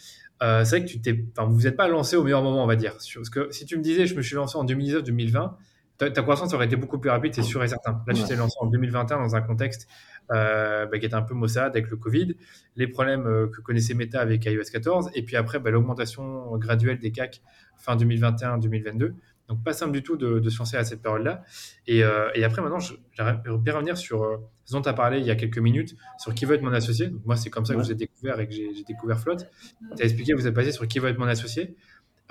[0.41, 2.67] Euh, c'est vrai que tu t'es, enfin, vous n'êtes pas lancé au meilleur moment, on
[2.67, 2.93] va dire.
[2.93, 5.53] Parce que si tu me disais, je me suis lancé en 2019-2020,
[5.97, 8.01] ta, croissance aurait été beaucoup plus rapide, c'est sûr et certain.
[8.07, 9.89] Là, tu t'es lancé en 2021 dans un contexte
[10.31, 12.35] euh, bah, qui était un peu maussade avec le Covid,
[12.77, 16.99] les problèmes euh, que connaissait Meta avec iOS 14, et puis après, bah, l'augmentation graduelle
[16.99, 17.41] des CAC
[17.77, 19.13] fin 2021-2022.
[19.49, 21.43] Donc, pas simple du tout de, se lancer à cette période-là.
[21.88, 25.19] Et, euh, et, après, maintenant, j'aimerais bien revenir sur euh, ce dont tu as parlé
[25.19, 27.07] il y a quelques minutes, sur qui veut être mon associé.
[27.07, 29.49] Donc, moi, c'est comme ça que je vous ai découvert et que j'ai découvert Flotte.
[29.97, 31.75] Tu as expliqué, vous êtes passé sur qui veut être mon associé.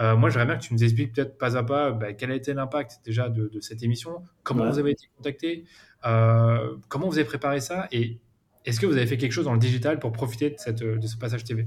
[0.01, 2.35] Euh, moi, j'aimerais bien que tu nous expliques peut-être pas à pas bah, quel a
[2.35, 5.65] été l'impact déjà de, de, cette émission, comment vous avez été contacté,
[6.07, 8.19] euh, comment vous avez préparé ça et
[8.65, 11.07] est-ce que vous avez fait quelque chose dans le digital pour profiter de, cette, de
[11.07, 11.67] ce passage TV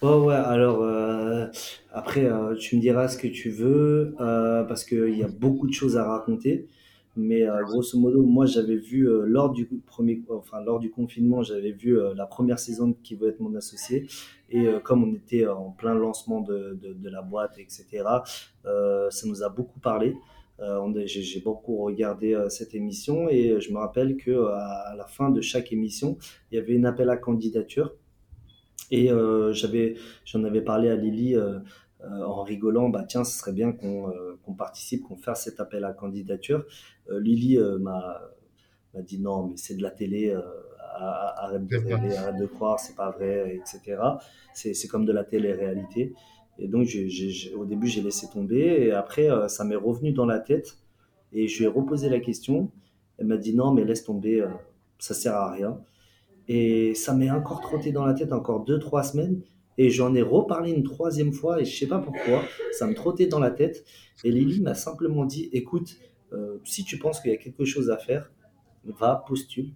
[0.00, 1.46] Ouais, ouais, alors euh,
[1.92, 5.66] après, euh, tu me diras ce que tu veux, euh, parce qu'il y a beaucoup
[5.66, 6.68] de choses à raconter.
[7.16, 11.98] Mais grosso modo, moi, j'avais vu lors du premier, enfin lors du confinement, j'avais vu
[12.14, 14.06] la première saison de Qui veut être mon associé.
[14.50, 18.04] Et comme on était en plein lancement de, de, de la boîte, etc.,
[18.62, 20.14] ça nous a beaucoup parlé.
[21.06, 25.72] j'ai beaucoup regardé cette émission et je me rappelle que à la fin de chaque
[25.72, 26.18] émission,
[26.52, 27.96] il y avait une appel à candidature.
[28.90, 31.58] Et euh, j'avais, j'en avais parlé à Lily euh,
[32.04, 34.12] euh, en rigolant, bah tiens, ce serait bien qu'on
[34.44, 36.64] qu'on participe, qu'on fasse cet appel à candidature.
[37.10, 38.20] Lily m'a
[38.94, 40.34] m'a dit non, mais c'est de la télé,
[40.94, 44.00] arrête de rêver, arrête de croire, c'est pas vrai, etc.
[44.54, 46.14] C'est comme de la télé-réalité.
[46.58, 46.88] Et donc,
[47.56, 48.86] au début, j'ai laissé tomber.
[48.86, 50.76] Et après, euh, ça m'est revenu dans la tête.
[51.32, 52.70] Et je lui ai reposé la question.
[53.18, 54.48] Elle m'a dit non, mais laisse tomber, euh,
[54.98, 55.80] ça sert à rien.
[56.48, 59.40] Et ça m'est encore trotté dans la tête encore deux, trois semaines.
[59.76, 63.26] Et j'en ai reparlé une troisième fois et je sais pas pourquoi, ça me trottait
[63.26, 63.84] dans la tête.
[64.24, 65.98] Et Lily m'a simplement dit, écoute,
[66.32, 68.32] euh, si tu penses qu'il y a quelque chose à faire,
[68.84, 69.72] va, postule.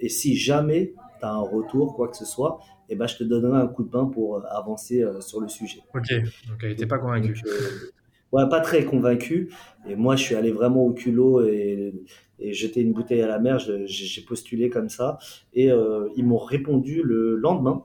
[0.00, 2.58] et si jamais tu as un retour, quoi que ce soit,
[2.90, 5.40] et eh ben, je te donnerai un coup de main pour euh, avancer euh, sur
[5.40, 5.78] le sujet.
[5.94, 6.12] Ok,
[6.48, 7.40] donc elle n'était pas convaincue.
[7.46, 7.92] Euh,
[8.32, 9.52] ouais, pas très convaincu.
[9.88, 11.94] Et moi, je suis allé vraiment au culot et,
[12.40, 13.58] et jeter une bouteille à la mer.
[13.58, 15.18] J'ai postulé comme ça.
[15.54, 15.70] Et
[16.16, 17.84] ils m'ont répondu le lendemain.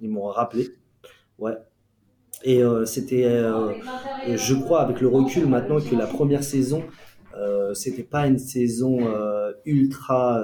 [0.00, 0.68] Ils m'ont rappelé.
[1.38, 1.56] Ouais.
[2.44, 6.82] Et c'était, je crois, avec le recul maintenant, que la première saison,
[7.74, 8.98] c'était pas une saison
[9.64, 10.42] ultra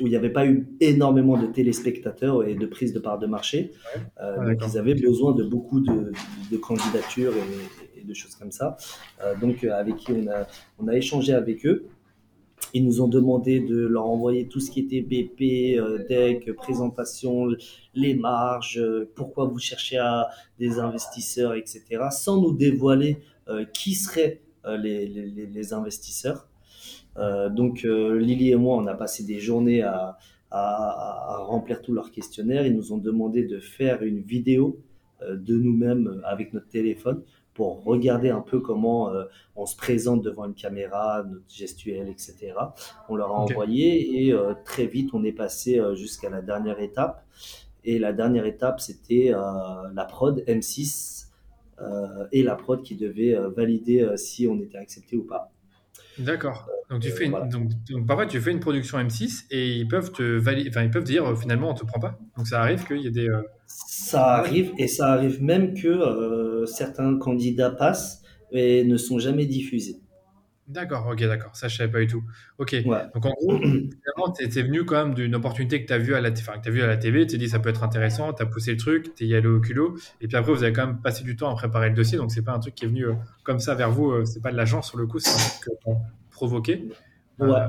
[0.00, 3.26] où il n'y avait pas eu énormément de téléspectateurs et de prise de part de
[3.26, 3.72] marché.
[4.20, 6.12] Euh, donc ils avaient besoin de beaucoup de,
[6.56, 8.76] candidatures et, de choses comme ça.
[9.22, 10.12] Euh, donc euh, avec qui
[10.78, 11.86] on a, échangé avec eux.
[12.74, 17.48] Ils nous ont demandé de leur envoyer tout ce qui était BP, deck, présentation,
[17.92, 18.80] les marges,
[19.14, 20.00] pourquoi vous cherchez
[20.58, 21.82] des investisseurs, etc.
[22.12, 23.18] Sans nous dévoiler
[23.74, 26.46] qui seraient les, investisseurs.
[27.18, 30.18] Euh, donc euh, Lily et moi, on a passé des journées à,
[30.50, 32.66] remplir tous leurs questionnaires.
[32.66, 34.78] Ils nous ont demandé de faire une vidéo
[35.22, 37.22] euh, de nous-mêmes avec notre téléphone
[37.54, 39.12] pour regarder un peu comment
[39.56, 42.54] on se présente devant une caméra, notre gestuelle, etc.
[43.08, 44.34] On leur a envoyé et
[44.64, 47.24] très vite on est passé jusqu'à la dernière étape.
[47.84, 51.26] Et la dernière étape, c'était la prod M6
[52.32, 55.51] et la prod qui devait valider si on était accepté ou pas.
[56.18, 56.68] D'accord.
[56.90, 60.22] Donc, tu fais une, donc, parfois tu fais une production M6 et ils peuvent te
[60.22, 62.18] valider, enfin, ils peuvent dire euh, finalement on te prend pas.
[62.36, 63.28] Donc ça arrive qu'il y ait des.
[63.28, 69.18] Euh, ça arrive et ça arrive même que euh, certains candidats passent et ne sont
[69.18, 70.01] jamais diffusés.
[70.72, 71.54] D'accord, ok, d'accord.
[71.54, 72.22] Ça, je savais pas du tout.
[72.58, 72.74] Ok.
[72.82, 76.14] Donc, en gros, finalement, tu es, venu quand même d'une opportunité que tu as vue
[76.14, 77.26] à la, enfin, que as vu à la TV.
[77.26, 78.32] Tu t'es dit, ça peut être intéressant.
[78.32, 79.96] Tu as poussé le truc, tu es allé au culot.
[80.22, 82.16] Et puis après, vous avez quand même passé du temps à préparer le dossier.
[82.16, 83.12] Donc, c'est pas un truc qui est venu euh,
[83.44, 84.12] comme ça vers vous.
[84.12, 85.90] Euh, c'est pas de la chance sur le coup, c'est un truc que
[86.30, 86.88] provoqué.
[87.38, 87.48] Ouais.
[87.50, 87.68] Euh,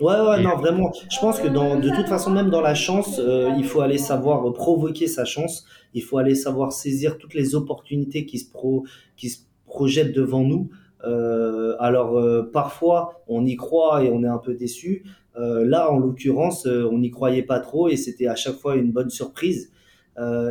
[0.00, 0.92] ouais, ouais, non, vraiment.
[1.10, 3.20] Je pense que dans, de toute façon, même dans la chance,
[3.58, 5.64] il faut aller savoir provoquer sa chance.
[5.92, 8.84] Il faut aller savoir saisir toutes les opportunités qui se, pro,
[9.16, 10.70] qui se projettent devant nous.
[11.04, 15.04] Euh, alors euh, parfois on y croit et on est un peu déçu.
[15.36, 18.92] Euh, là en l'occurrence on n'y croyait pas trop et c'était à chaque fois une
[18.92, 19.70] bonne surprise.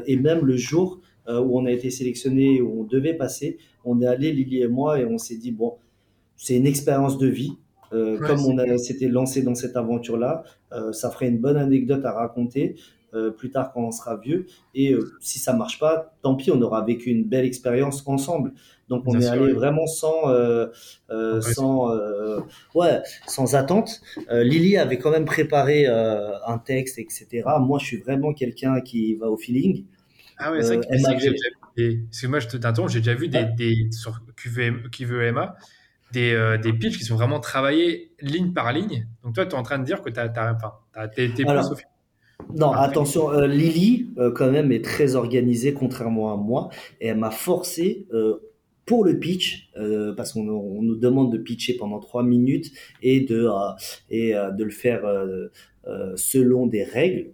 [0.06, 4.06] et même le jour où on a été sélectionné, où on devait passer, on est
[4.06, 5.76] allé Lily et moi et on s'est dit bon
[6.38, 7.58] c'est une expérience de vie.
[7.92, 10.44] comme on s'était lancé dans cette aventure-là,
[10.94, 12.76] ça ferait une bonne anecdote à raconter.
[13.38, 14.46] plus tard quand on sera vieux.
[14.74, 18.54] Et si ça marche pas, tant pis, on aura vécu une belle expérience ensemble.
[18.90, 20.68] Donc on est allé vraiment sans, euh,
[21.10, 22.40] euh, sans, euh,
[22.74, 24.02] ouais, sans attente.
[24.32, 27.44] Lily avait quand même préparé un texte, etc.
[27.60, 29.86] Moi, je suis vraiment quelqu'un qui va au feeling.
[30.38, 33.46] Ah ouais, c'est vrai que j'ai déjà moi je te t'interromps, j'ai déjà vu des,
[33.58, 35.56] des sur QV, QVEMA
[36.12, 39.08] des, des pitchs qui sont vraiment travaillés ligne par ligne.
[39.24, 41.76] Donc toi, tu es en train de dire que tu as, as, plus au
[42.56, 46.70] non, attention, Lily, quand même, est très organisée, contrairement à moi,
[47.02, 48.08] et elle m'a forcé,
[48.88, 52.72] pour le pitch, euh, parce qu'on nous demande de pitcher pendant trois minutes
[53.04, 53.74] et de, euh,
[54.10, 55.04] et, euh, de le faire
[56.16, 57.34] selon des règles.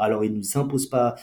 [0.00, 1.16] alors, il nous impose pas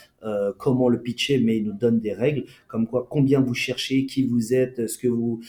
[0.59, 4.27] comment le pitcher, mais il nous donne des règles, comme quoi combien vous cherchez, qui
[4.27, 5.41] vous êtes, ce que vous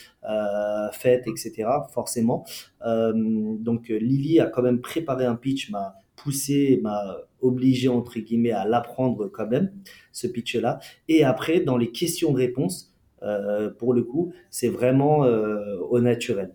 [0.92, 1.68] faites, etc.
[1.92, 2.46] Forcément.
[2.82, 8.64] donc, Lily a quand même préparé un pitch, m'a poussé, m'a obligé entre guillemets à
[8.64, 9.70] l'apprendre quand même
[10.12, 10.80] ce pitch-là.
[11.08, 12.93] Et après, dans les questions-réponses,
[13.24, 16.54] euh, pour le coup, c'est vraiment euh, au naturel.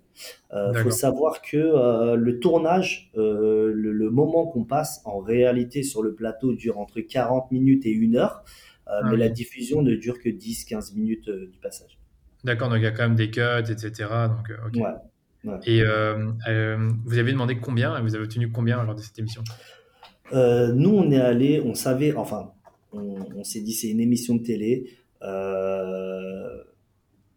[0.51, 6.13] Il euh, faut savoir que le tournage, le, moment qu'on passe en réalité sur le
[6.13, 8.43] plateau dure entre 40 minutes et 1 heure,
[8.87, 11.97] ah mais la diffusion ne dure que 10-15 minutes du passage.
[12.43, 14.09] D'accord, donc il y a quand même des cuts, etc.
[15.43, 19.43] Donc, Et vous avez demandé combien et vous avez obtenu combien lors de cette émission?
[20.33, 22.51] Nous, on est allé, on savait, enfin,
[22.91, 24.98] on, on s'est dit c'est une émission de télé.
[25.21, 26.63] Euh,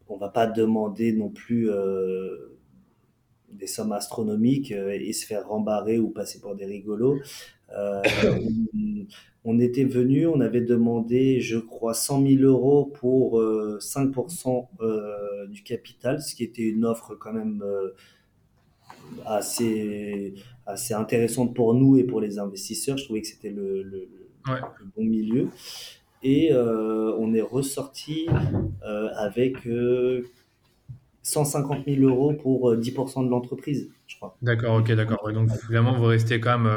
[0.08, 2.58] on va pas demander non plus euh,
[3.50, 7.18] des sommes astronomiques euh, et se faire rembarrer ou passer pour des rigolos.
[9.44, 14.68] on, était venu, on avait demandé, je crois, 100 000 euros pour 5%
[15.48, 17.64] du capital, ce qui était une offre quand même
[19.24, 20.34] assez,
[20.66, 22.98] assez intéressante pour nous et pour les investisseurs.
[22.98, 24.08] Je trouvais que c'était le, le,
[24.46, 25.48] le bon milieu.
[26.22, 28.28] Et euh, on est ressorti
[28.86, 29.56] euh, avec
[31.22, 34.36] 150 000 euros pour 10% de l'entreprise, je crois.
[34.42, 35.32] D'accord, ok, d'accord.
[35.32, 36.72] donc finalement, vous restez quand même,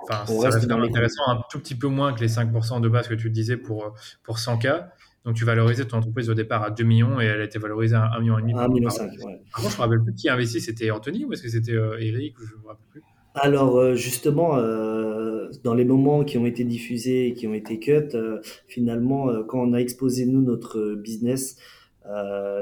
[0.00, 3.14] enfin, ça reste intéressant, un tout petit peu moins que les 5% de base que
[3.14, 4.86] tu disais pour, pour 100K.
[5.26, 7.96] Donc, tu valorises ton entreprise au départ à 2 millions et elle a été valorisée
[7.96, 8.36] à 1,5 million.
[8.36, 8.88] 1,5 million.
[9.26, 9.42] Ouais.
[9.50, 10.60] Par contre, je me rappelle plus qui a investi.
[10.60, 13.02] C'était Anthony ou est-ce que c'était euh, Eric Je me rappelle plus?
[13.34, 15.25] Alors, euh, justement, euh,
[15.64, 19.42] dans les moments qui ont été diffusés et qui ont été cut, euh, finalement, euh,
[19.44, 21.56] quand on a exposé, nous, notre business,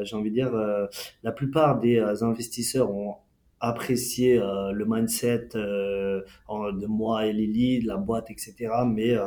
[0.03, 0.53] j'ai envie de dire,
[1.23, 3.17] la plupart des investisseurs ont
[3.61, 8.71] apprécié le mindset de moi et Lily, de la boîte, etc.
[8.87, 9.19] Mais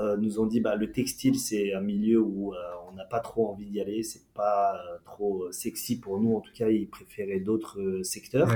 [0.00, 3.20] euh, nous ont dit bah le textile c'est un milieu où euh, on n'a pas
[3.20, 6.88] trop envie d'y aller, c'est pas euh, trop sexy pour nous en tout cas, ils
[6.88, 8.48] préféraient d'autres secteurs.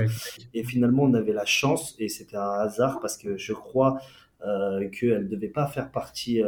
[0.53, 3.99] Et finalement on avait la chance et c'était un hasard parce que je crois
[4.41, 6.41] qu'elle ne devait pas faire partie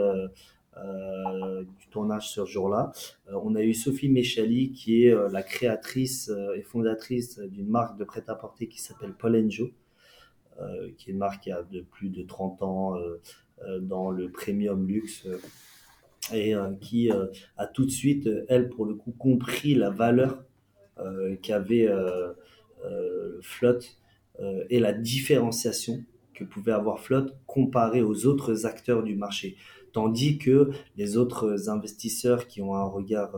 [0.77, 2.91] du tournage ce jour-là.
[3.27, 8.67] on a eu Sophie Méchali qui est la créatrice et fondatrice d'une marque de prêt-à-porter
[8.67, 9.71] qui s'appelle Paul Enjo.
[10.97, 12.95] qui est une marque qui a de plus de 30 ans,
[13.67, 15.37] euh, dans le premium luxe euh,
[16.33, 17.11] et euh, qui
[17.57, 20.43] a tout de suite, elle, pour le coup, compris la valeur
[21.41, 21.89] qu'avait
[23.41, 23.97] Flotte
[24.69, 29.57] et la différenciation que pouvait avoir Flotte comparé aux autres acteurs du marché.
[29.93, 33.35] Tandis que les autres investisseurs qui ont un regard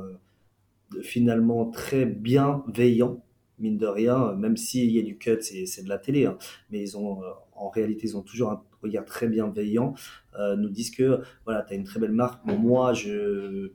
[1.01, 3.23] finalement très bienveillant,
[3.59, 6.37] mine de rien, même s'il y a du cut, c'est de la télé, hein,
[6.69, 7.21] mais ils ont,
[7.55, 9.95] en réalité, ils ont toujours un regard très bienveillant,
[10.37, 12.45] euh, nous disent que voilà, tu as une très belle marque.
[12.45, 13.71] moi, je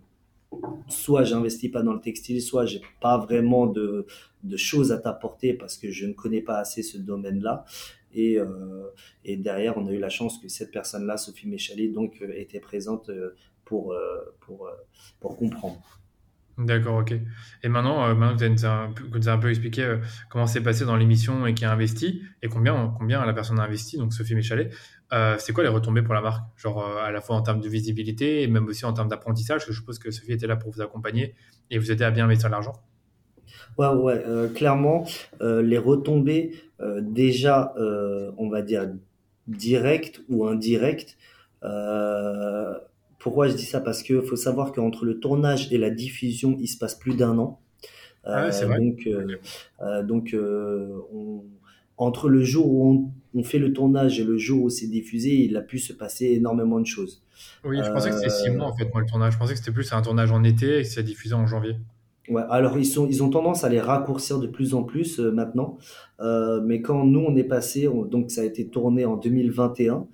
[0.88, 4.07] soit j'investis pas dans le textile, soit j'ai pas vraiment de,
[4.44, 7.64] de choses à t'apporter parce que je ne connais pas assez ce domaine-là.
[8.12, 8.90] Et, euh,
[9.24, 12.60] et, derrière, on a eu la chance que cette personne-là, Sophie Méchalet, donc, euh, était
[12.60, 13.10] présente
[13.64, 13.94] pour,
[14.40, 14.70] pour,
[15.20, 15.82] pour comprendre.
[16.58, 17.14] D'accord, ok.
[17.62, 20.96] Et maintenant, euh, maintenant que tu as, un peu expliqué euh, comment c'est passé dans
[20.96, 24.70] l'émission et qui a investi, et combien, combien la personne a investi, donc Sophie Méchalet,
[25.12, 26.42] euh, c'est quoi les retombées pour la marque?
[26.58, 29.66] Genre à la fois en termes de visibilité et même aussi en termes d'apprentissage, parce
[29.66, 31.36] que je suppose que Sophie était là pour vous accompagner
[31.70, 32.72] et vous aider à bien investir l'argent.
[33.76, 34.22] Ouais, ouais,
[34.54, 35.04] clairement,
[35.40, 36.52] les retombées,
[37.00, 37.74] déjà,
[38.37, 38.88] on va dire,
[39.46, 41.16] directes ou indirectes,
[43.18, 43.80] pourquoi je dis ça?
[43.80, 47.38] Parce qu'il faut savoir qu'entre le tournage et la diffusion, il se passe plus d'un
[47.38, 47.61] an.
[48.24, 48.78] Ah c'est vrai.
[48.78, 49.37] Donc, euh,
[49.80, 51.44] euh, donc euh, on,
[51.96, 55.56] entre le jour où on, fait le tournage et le jour où c'est diffusé, il
[55.56, 57.22] a pu se passer énormément de choses.
[57.64, 59.32] Oui, je pensais que c'était six mois en fait, moi, le tournage.
[59.34, 61.76] Je pensais que c'était plus un tournage en été et que c'est diffusé en janvier.
[62.30, 65.78] Ouais, alors ils, sont, ils ont tendance à les raccourcir de plus en plus maintenant.
[66.20, 70.06] mais quand nous, on est passé, donc ça a été tourné en 2021,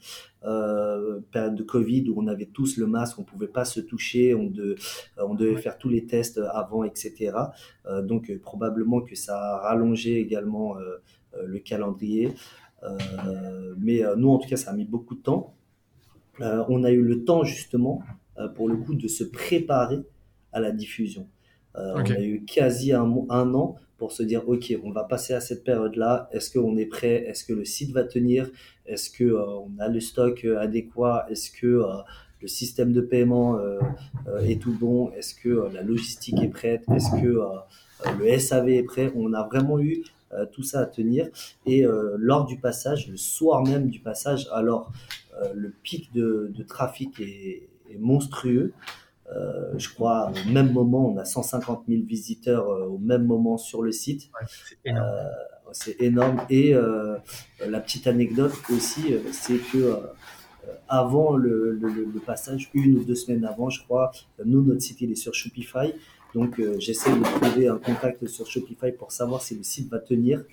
[0.46, 4.34] euh, période de Covid où on avait tous le masque, on pouvait pas se toucher,
[4.34, 4.76] on, de,
[5.18, 7.32] euh, on devait faire tous les tests avant, etc.
[7.86, 10.76] Euh, donc euh, probablement que ça a rallongé également
[11.42, 12.32] le calendrier.
[13.78, 15.54] mais nous, en tout cas, ça a mis beaucoup de temps.
[16.40, 18.02] on a eu le temps justement,
[18.54, 20.00] pour le coup, de se préparer
[20.52, 21.26] à la diffusion.
[21.76, 25.40] On a eu quasi un, un an pour se dire ok on va passer à
[25.40, 27.24] cette période là est-ce qu'on est prêt?
[27.26, 28.50] Est-ce que le site va tenir?
[28.86, 31.26] Est-ce que euh, on a le stock euh, adéquat?
[31.30, 31.86] Est-ce que euh,
[32.42, 33.58] le système de paiement
[34.42, 35.10] est tout bon?
[35.12, 36.84] Est-ce que la logistique est prête?
[36.94, 37.42] Est-ce que
[38.18, 39.10] le SAV est prêt?
[39.16, 40.04] On a vraiment eu
[40.52, 41.28] tout ça à tenir.
[41.64, 41.86] Et
[42.18, 44.92] lors du passage le soir même du passage alors
[45.54, 48.74] le pic de, trafic est, est monstrueux
[49.32, 53.56] euh, je crois au même moment, on a 150 000 visiteurs euh, au même moment
[53.56, 54.30] sur le site.
[55.72, 56.42] c'est énorme.
[56.50, 56.74] Et
[57.66, 59.98] la petite anecdote aussi, c'est que
[60.88, 64.12] avant le, le, passage, une ou deux semaines avant, je crois,
[64.44, 65.92] nous, notre site, il est sur Shopify.
[66.34, 70.44] Donc, j'essaie de trouver un contact sur Shopify pour savoir si le site va tenir.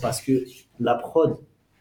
[0.00, 0.44] parce que
[0.80, 1.36] la prod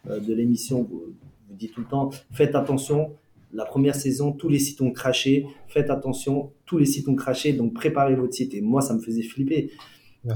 [0.06, 1.16] de l'émission vous,
[1.52, 3.16] vous dit tout le temps, faites attention,
[3.54, 5.46] la première saison, tous les sites ont craché.
[5.68, 8.54] Faites attention, tous les sites ont craché, donc préparez votre site.
[8.54, 9.72] Et moi, ça me faisait flipper.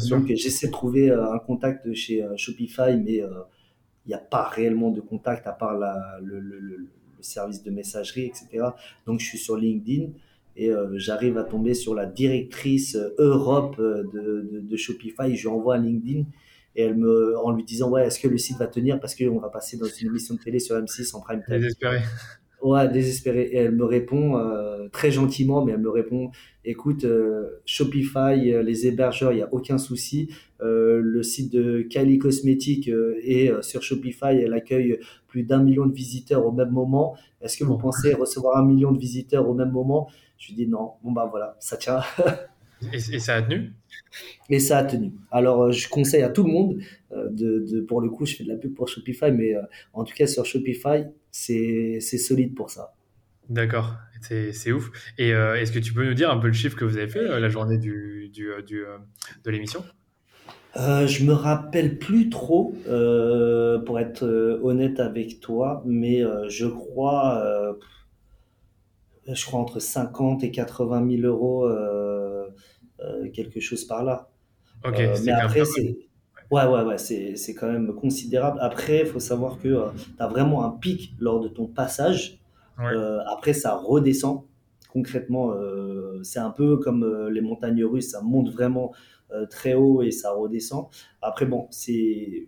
[0.09, 3.29] donc, j'essaie de trouver euh, un contact chez euh, Shopify, mais euh,
[4.05, 5.77] il n'y a pas réellement de contact à part
[6.21, 6.87] le,
[7.21, 8.65] service de messagerie, etc.
[9.07, 10.11] Donc, je suis sur LinkedIn
[10.57, 15.35] et j'arrive à tomber sur la directrice Europe de, Shopify.
[15.35, 16.25] Je lui envoie un LinkedIn
[16.75, 18.99] et elle me, en lui disant ouais, est-ce que le site va tenir?
[18.99, 21.55] Parce qu'on va passer dans une émission de télé sur M6 en prime time.
[21.55, 22.01] Désespéré.
[22.65, 23.43] Ouais, désespérée.
[23.51, 26.31] Et elle me répond euh, très gentiment, mais elle me répond,
[26.63, 30.29] écoute, euh, Shopify, euh, les hébergeurs, il n'y a aucun souci.
[30.59, 34.97] Le site de Kylie Cosmetics euh, est sur Shopify, elle accueille
[35.27, 37.15] plus d'un million de visiteurs au même moment.
[37.39, 40.09] Est-ce que vous pensez recevoir un million de visiteurs au même moment?
[40.39, 40.93] Je lui dis non.
[41.03, 41.99] Bon bah voilà, ça tient.
[42.91, 43.73] Et, et ça a tenu?
[44.49, 45.13] Et ça a tenu.
[45.31, 46.77] Alors, je conseille à tout le monde
[47.11, 49.53] de, de, pour le coup, je fais de la pub pour Shopify, mais
[49.93, 51.05] en tout cas sur Shopify,
[51.35, 52.93] c'est solide pour ça.
[53.49, 54.89] D'accord, c'est ouf.
[55.17, 57.09] Et euh, est-ce que tu peux nous dire un peu le chiffre que vous avez
[57.09, 58.97] fait euh, la journée du, du, euh, du, euh,
[59.43, 59.83] de l'émission?
[60.75, 62.73] Je me rappelle plus trop,
[63.85, 64.25] pour être
[64.61, 67.77] honnête avec toi, mais je crois,
[69.27, 71.69] je crois entre 50 et 80 000 euros,
[73.33, 74.29] quelque chose par là.
[74.83, 75.97] Ok, mais après, c'est
[76.51, 78.57] ouais, ouais, ouais, c'est c'est quand même considérable.
[78.61, 82.39] Après, il faut savoir que tu as vraiment un pic lors de ton passage.
[82.77, 84.43] Ouais, Euh, après, ça redescend.
[84.91, 88.93] Concrètement, euh, c'est un peu comme euh, les montagnes russes, ça monte vraiment
[89.31, 90.87] euh, très haut et ça redescend.
[91.21, 92.47] Après, bon, c'est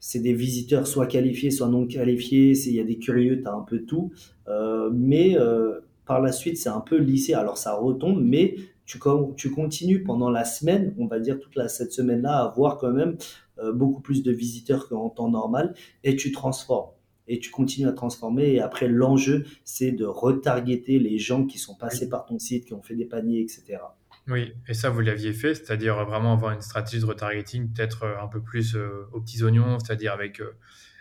[0.00, 2.52] c'est des visiteurs soit qualifiés, soit non qualifiés.
[2.66, 4.12] Il y a des curieux, tu as un peu tout.
[4.48, 7.34] Euh, mais euh, par la suite, c'est un peu lissé.
[7.34, 8.56] Alors, ça retombe, mais
[8.88, 12.90] tu, continues pendant la semaine, on va dire toute la, cette semaine-là, à avoir quand
[12.90, 13.18] même
[13.58, 15.74] euh, beaucoup plus de visiteurs qu'en temps normal
[16.04, 16.90] et tu transformes.
[17.30, 18.54] Et tu continues à transformer.
[18.54, 22.64] Et après, l'enjeu, c'est de retargeter les gens qui sont oui, passés par ton site,
[22.64, 23.80] qui ont fait des paniers, etc.
[24.28, 24.54] oui.
[24.66, 28.28] Et ça, vous l'aviez fait, c'est-à-dire vraiment avoir une stratégie de retargeting peut-être euh, un
[28.28, 30.56] peu plus euh, aux petits oignons, c'est-à-dire avec euh,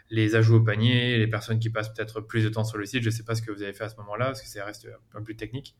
[0.09, 3.03] les ajouts au panier, les personnes qui passent peut-être plus de temps sur le site.
[3.03, 4.65] Je ne sais pas ce que vous avez fait à ce moment-là, parce que ça
[4.65, 5.77] reste un peu plus technique.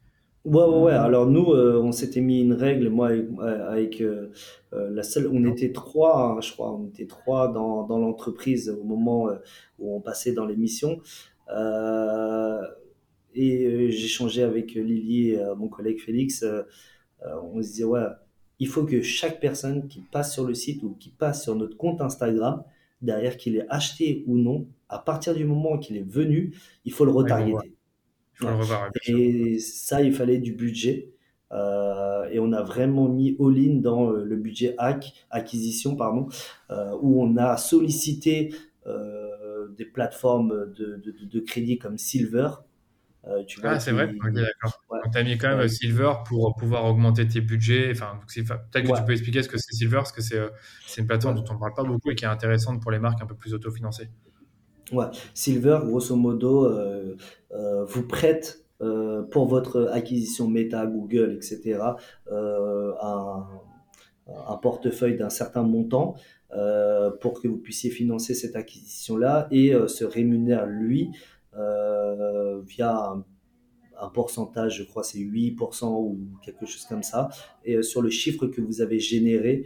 [0.47, 0.93] Ouais, ouais, ouais.
[0.93, 4.31] Alors nous, euh, on s'était mis une règle, moi avec, avec euh,
[4.73, 8.69] euh, la seule, on était trois, hein, je crois, on était trois dans, dans l'entreprise
[8.69, 9.35] au moment euh,
[9.77, 11.01] où on passait dans l'émission.
[11.53, 12.61] Euh,
[13.35, 16.43] et euh, changé avec Lily et euh, mon collègue Félix.
[16.43, 16.63] euh,
[17.25, 18.01] euh, on se disait, ouais,
[18.59, 21.77] il faut que chaque personne qui passe sur le site ou qui passe sur notre
[21.77, 22.63] compte Instagram,
[23.01, 27.05] derrière qu'il ait acheté ou non, à partir du moment qu'il est venu, il faut
[27.05, 27.76] le retargeter.
[28.41, 28.91] Revoir.
[29.07, 31.13] Et ça, il fallait du budget.
[31.53, 36.27] Euh, et on a vraiment mis all-in dans euh, le budget hack, acquisition, pardon,
[36.71, 38.53] euh, où on a sollicité
[38.85, 42.49] euh, des plateformes de, de, crédit comme Silver,
[43.47, 44.05] tu vois, Ah, c'est vrai?
[44.05, 44.81] Ok, qui, d'accord.
[44.89, 47.91] ouais, tu as mis quand même ouais, Silver pour pouvoir augmenter tes budgets.
[47.91, 50.41] Enfin, peut-être que tu peux expliquer ce que c'est Silver, parce que c'est
[50.85, 52.99] c'est une plateforme dont on ne parle pas beaucoup et qui est intéressante pour les
[52.99, 54.09] marques un peu plus autofinancées.
[54.93, 57.17] Ouais, Silver, grosso modo, euh,
[57.51, 61.79] euh, vous prête euh, pour votre acquisition Meta, Google, etc.,
[62.31, 63.45] un,
[64.61, 66.15] portefeuille d'un certain montant
[67.21, 71.11] pour que vous puissiez financer cette acquisition-là et se rémunère, lui,
[71.53, 73.13] via
[73.99, 77.29] un, pourcentage, je crois c'est 8% ou quelque chose comme ça,
[77.63, 79.65] et sur le chiffre que vous avez généré,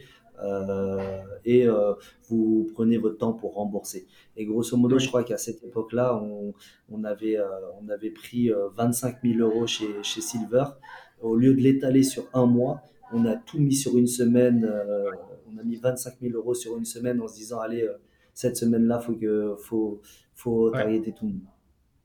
[1.46, 1.94] et euh,
[2.30, 4.08] vous prenez votre temps pour rembourser.
[4.38, 6.54] Et grosso modo, je crois qu'à cette époque-là, on,
[6.90, 7.46] on avait, euh,
[7.82, 10.66] on avait pris euh, 25 000 euros chez, chez Silver.
[11.22, 12.82] Au lieu de l'étaler sur un mois,
[13.14, 14.64] on a tout mis sur une semaine.
[14.66, 15.10] euh,
[15.54, 17.94] on a mis 25 000 euros sur une semaine en se disant, allez, euh,
[18.34, 20.02] cette semaine-là, faut que, faut,
[20.34, 20.82] faut Ouais.
[20.82, 21.42] targeter tout le monde.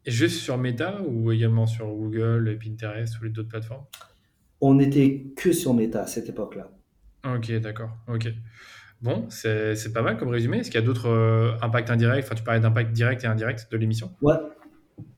[0.04, 3.84] Et juste sur Meta ou également sur Google, Pinterest ou les d'autres plateformes?
[4.60, 6.70] On n'était que sur Meta à cette époque-là.
[7.26, 7.90] Ok, d'accord.
[8.08, 8.28] Ok.
[9.02, 10.58] Bon, c'est pas mal comme résumé.
[10.58, 12.24] Est-ce qu'il y a d'autres euh, impacts indirects?
[12.24, 14.12] Enfin, tu parlais d'impact direct et indirect de l'émission?
[14.22, 14.36] Ouais,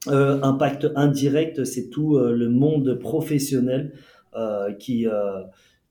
[0.09, 3.93] Euh, impact indirect, c'est tout euh, le monde professionnel
[4.79, 5.07] qui,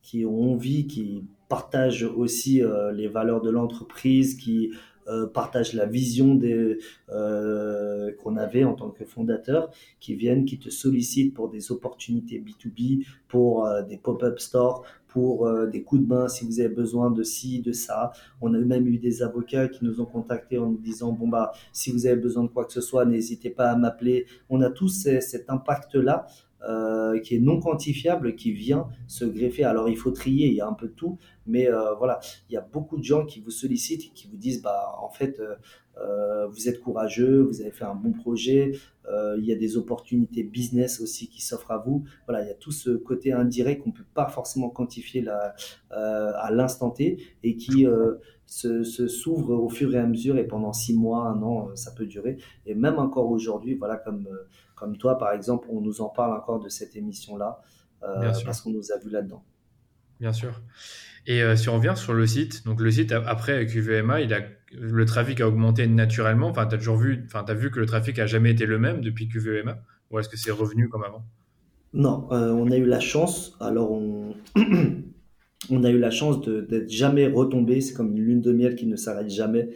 [0.01, 2.61] qui ont envie, qui partagent aussi
[2.93, 4.72] les valeurs de l'entreprise, qui
[5.34, 6.39] partagent la vision
[7.10, 12.39] euh, qu'on avait en tant que fondateur, qui viennent, qui te sollicitent pour des opportunités
[12.39, 16.70] B2B, pour euh, des pop-up stores, pour euh, des coups de main si vous avez
[16.70, 18.12] besoin de ci, de ça.
[18.41, 21.53] On a même eu des avocats qui nous ont contactés en nous disant, bon bah,
[21.72, 24.26] si vous avez besoin de quoi que ce soit, n'hésitez pas à m'appeler.
[24.49, 26.28] On a tous cet impact-là
[26.64, 29.64] euh, qui est non quantifiable, qui vient se greffer.
[29.64, 32.53] Alors il faut trier, il y a un peu de tout, mais euh, voilà, il
[32.53, 35.39] y a beaucoup de gens qui vous sollicitent et qui vous disent, bah en fait,
[35.39, 38.72] euh, vous êtes courageux, vous avez fait un bon projet,
[39.38, 42.03] il y a des opportunités business aussi qui s'offrent à vous.
[42.28, 45.26] Voilà, il y a tout ce côté indirect qu'on peut pas forcément quantifier
[45.91, 47.86] à l'instant T et qui
[48.47, 52.05] se, s'ouvre au fur et à mesure et pendant six mois, un an, ça peut
[52.05, 52.38] durer.
[52.66, 54.28] Et même encore aujourd'hui, voilà, comme,
[54.78, 57.62] comme toi, par exemple, on nous en parle encore de cette émission-là
[58.04, 59.44] euh, parce qu'on nous a vu là-dedans.
[60.20, 60.62] bien sûr.
[61.26, 64.40] Et euh, si on revient sur le site, donc le site après QVMA, il a
[64.72, 67.86] le trafic a augmenté naturellement Enfin, tu as toujours vu, enfin, as vu que le
[67.86, 69.78] trafic a jamais été le même depuis QVEMA
[70.12, 71.24] Ou est-ce que c'est revenu comme avant?
[71.94, 73.56] Non, euh, on a eu la chance.
[73.60, 74.36] Alors, on,
[75.70, 77.82] on a eu la chance d'être jamais retombé.
[77.82, 79.70] C'est comme une lune de miel qui ne s'arrête jamais.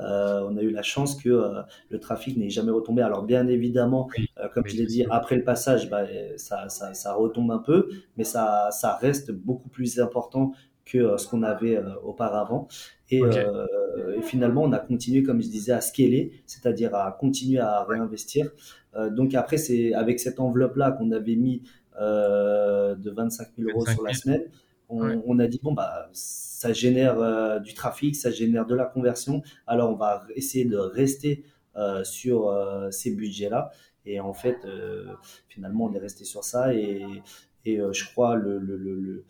[0.00, 3.02] Euh, on a eu la chance que euh, le trafic n'ait jamais retombé.
[3.02, 4.08] Alors bien évidemment,
[4.52, 6.04] comme je l'ai dit, après le passage, bah,
[6.36, 10.52] ça, ça, ça, retombe un peu, mais ça, ça reste beaucoup plus important
[10.84, 12.68] que ce qu'on avait auparavant.
[13.10, 17.84] Et, et, finalement, on a continué, comme je disais, à scaler, c'est-à-dire à continuer à
[17.84, 18.50] réinvestir.
[19.12, 21.62] donc après, c'est avec cette enveloppe-là qu'on avait mis
[21.98, 24.42] de 25 000 euros sur la semaine
[24.94, 29.42] on, a dit bon bah ça génère euh, du trafic, ça génère de la conversion.
[29.66, 31.44] Alors on va essayer de rester
[31.76, 33.70] euh, sur euh, ces budgets-là.
[34.06, 34.58] Et en fait,
[35.48, 36.74] finalement, on est resté sur ça.
[36.74, 37.06] Et,
[37.64, 39.24] je crois le, le, le,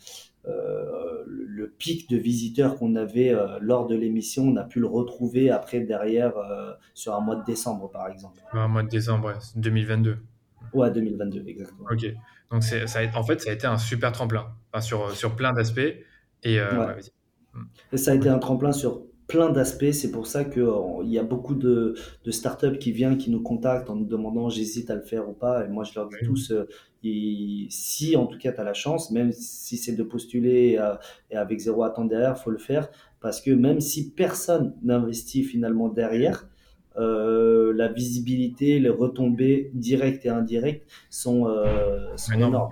[1.24, 5.78] le, pic de visiteurs qu'on avait lors de l'émission, on a pu le retrouver après
[5.78, 6.32] derrière
[6.92, 8.42] sur un mois de décembre, par exemple.
[8.52, 10.18] Un mois de décembre, 2022.
[10.74, 11.88] Ouais, 2022, exactement.
[11.90, 12.14] Ok.
[12.50, 14.46] Donc, ça a, en fait, ça a été un super tremplin
[14.80, 15.80] sur, sur plein d'aspects.
[16.42, 16.94] Et, euh,
[17.92, 19.92] et, ça a été un tremplin sur plein d'aspects.
[19.92, 20.68] C'est pour ça qu'il
[21.04, 21.94] il y a beaucoup de,
[22.24, 25.32] de, startups qui viennent, qui nous contactent en nous demandant j'hésite à le faire ou
[25.32, 25.64] pas.
[25.64, 26.66] Et moi, je leur dis tous, euh,
[27.70, 30.94] si en tout cas tu as la chance, même si c'est de postuler euh,
[31.30, 32.88] et avec zéro attente derrière, faut le faire.
[33.20, 36.48] Parce que même si personne n'investit finalement derrière,
[36.96, 42.70] euh, la visibilité, les retombées directes et indirectes sont, euh, énormes.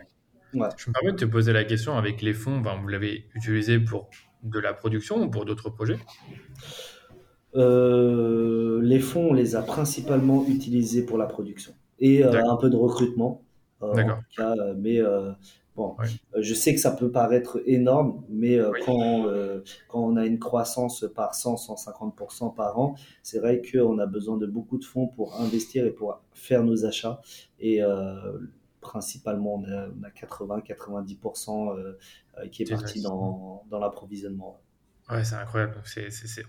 [0.53, 4.11] Je me permets de te poser la question avec les fonds, vous l'avez utilisé pour
[4.43, 5.99] de la production ou pour d'autres projets?
[7.55, 12.77] Euh, Les fonds, on les a principalement utilisés pour la production et un peu de
[12.77, 13.43] recrutement.
[13.81, 14.20] D'accord.
[14.77, 15.01] mais
[15.75, 15.97] Bon,
[16.35, 20.27] euh, je sais que ça peut paraître énorme, mais euh, quand, euh, quand on a
[20.27, 24.85] une croissance par 100, 150% par an, c'est vrai qu'on a besoin de beaucoup de
[24.85, 27.23] fonds pour investir et pour faire nos achats.
[27.59, 27.81] Et
[28.81, 31.97] principalement, on a, 80-90%
[32.51, 34.61] qui est parti dans, dans l'approvisionnement.
[35.11, 35.83] Ouais, c'est incroyable.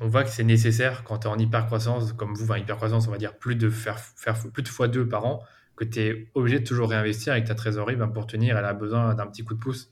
[0.02, 2.76] On voit que c'est nécessaire quand tu es en hyper croissance, comme vous, enfin, hyper
[2.76, 5.44] croissance, on va dire plus de faire, faire plus de fois deux par an
[5.88, 8.74] que tu es obligé de toujours réinvestir avec ta trésorerie ben, pour tenir, elle a
[8.74, 9.92] besoin d'un petit coup de pouce.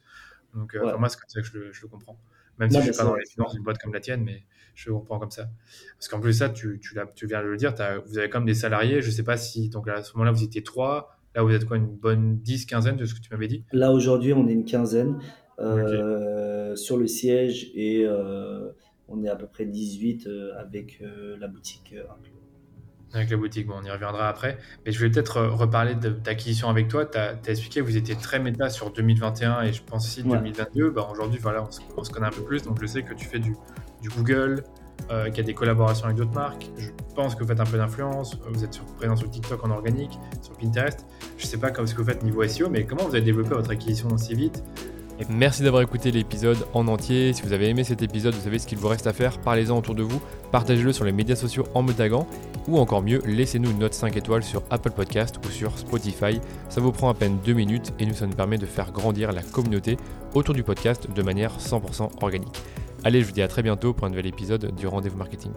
[0.53, 2.19] Donc, euh, moi, c'est comme ça que je le, comprends.
[2.59, 4.43] Même si je ne suis pas dans les finances d'une boîte comme la tienne, mais
[4.75, 5.49] je le comprends comme ça.
[5.97, 7.73] Parce qu'en plus de ça, tu, tu, tu, viens de le dire,
[8.05, 9.01] vous avez comme des salariés.
[9.01, 11.17] Je ne sais pas si, donc à ce moment-là, vous étiez trois.
[11.35, 13.63] Là, vous êtes quoi, une bonne 10, quinzaine de ce que tu m'avais dit?
[13.71, 15.19] Là, aujourd'hui, on est une quinzaine
[15.59, 18.69] euh, sur le siège et euh,
[19.07, 20.27] on est à peu près 18
[20.57, 21.01] avec
[21.39, 21.95] la boutique
[23.13, 24.57] avec la boutique, bon, on y reviendra après.
[24.85, 27.05] Mais je vais peut-être euh, reparler d'acquisition avec toi.
[27.05, 30.91] Tu as, expliqué que vous étiez très méta sur 2021 et je pense aussi 2022.
[30.91, 31.63] Bah, Aujourd'hui, voilà,
[31.97, 32.63] on se, connaît un peu plus.
[32.63, 33.55] Donc, je sais que tu fais du,
[34.01, 34.63] du Google,
[35.09, 36.69] euh, qu'il y a des collaborations avec d'autres marques.
[36.77, 38.37] Je pense que vous faites un peu d'influence.
[38.49, 41.05] Vous êtes sur, présent sur TikTok en organique, sur Pinterest.
[41.37, 43.21] Je ne sais pas comment ce que vous faites niveau SEO, mais comment vous avez
[43.21, 44.63] développé votre acquisition aussi vite?
[45.29, 47.33] Merci d'avoir écouté l'épisode en entier.
[47.33, 49.37] Si vous avez aimé cet épisode, vous savez ce qu'il vous reste à faire.
[49.39, 52.27] Parlez-en autour de vous, partagez-le sur les médias sociaux en me taguant,
[52.67, 56.39] ou encore mieux, laissez-nous une note 5 étoiles sur Apple Podcast ou sur Spotify.
[56.69, 59.31] Ça vous prend à peine 2 minutes et nous, ça nous permet de faire grandir
[59.31, 59.97] la communauté
[60.33, 62.61] autour du podcast de manière 100% organique.
[63.03, 65.53] Allez, je vous dis à très bientôt pour un nouvel épisode du Rendez-vous Marketing.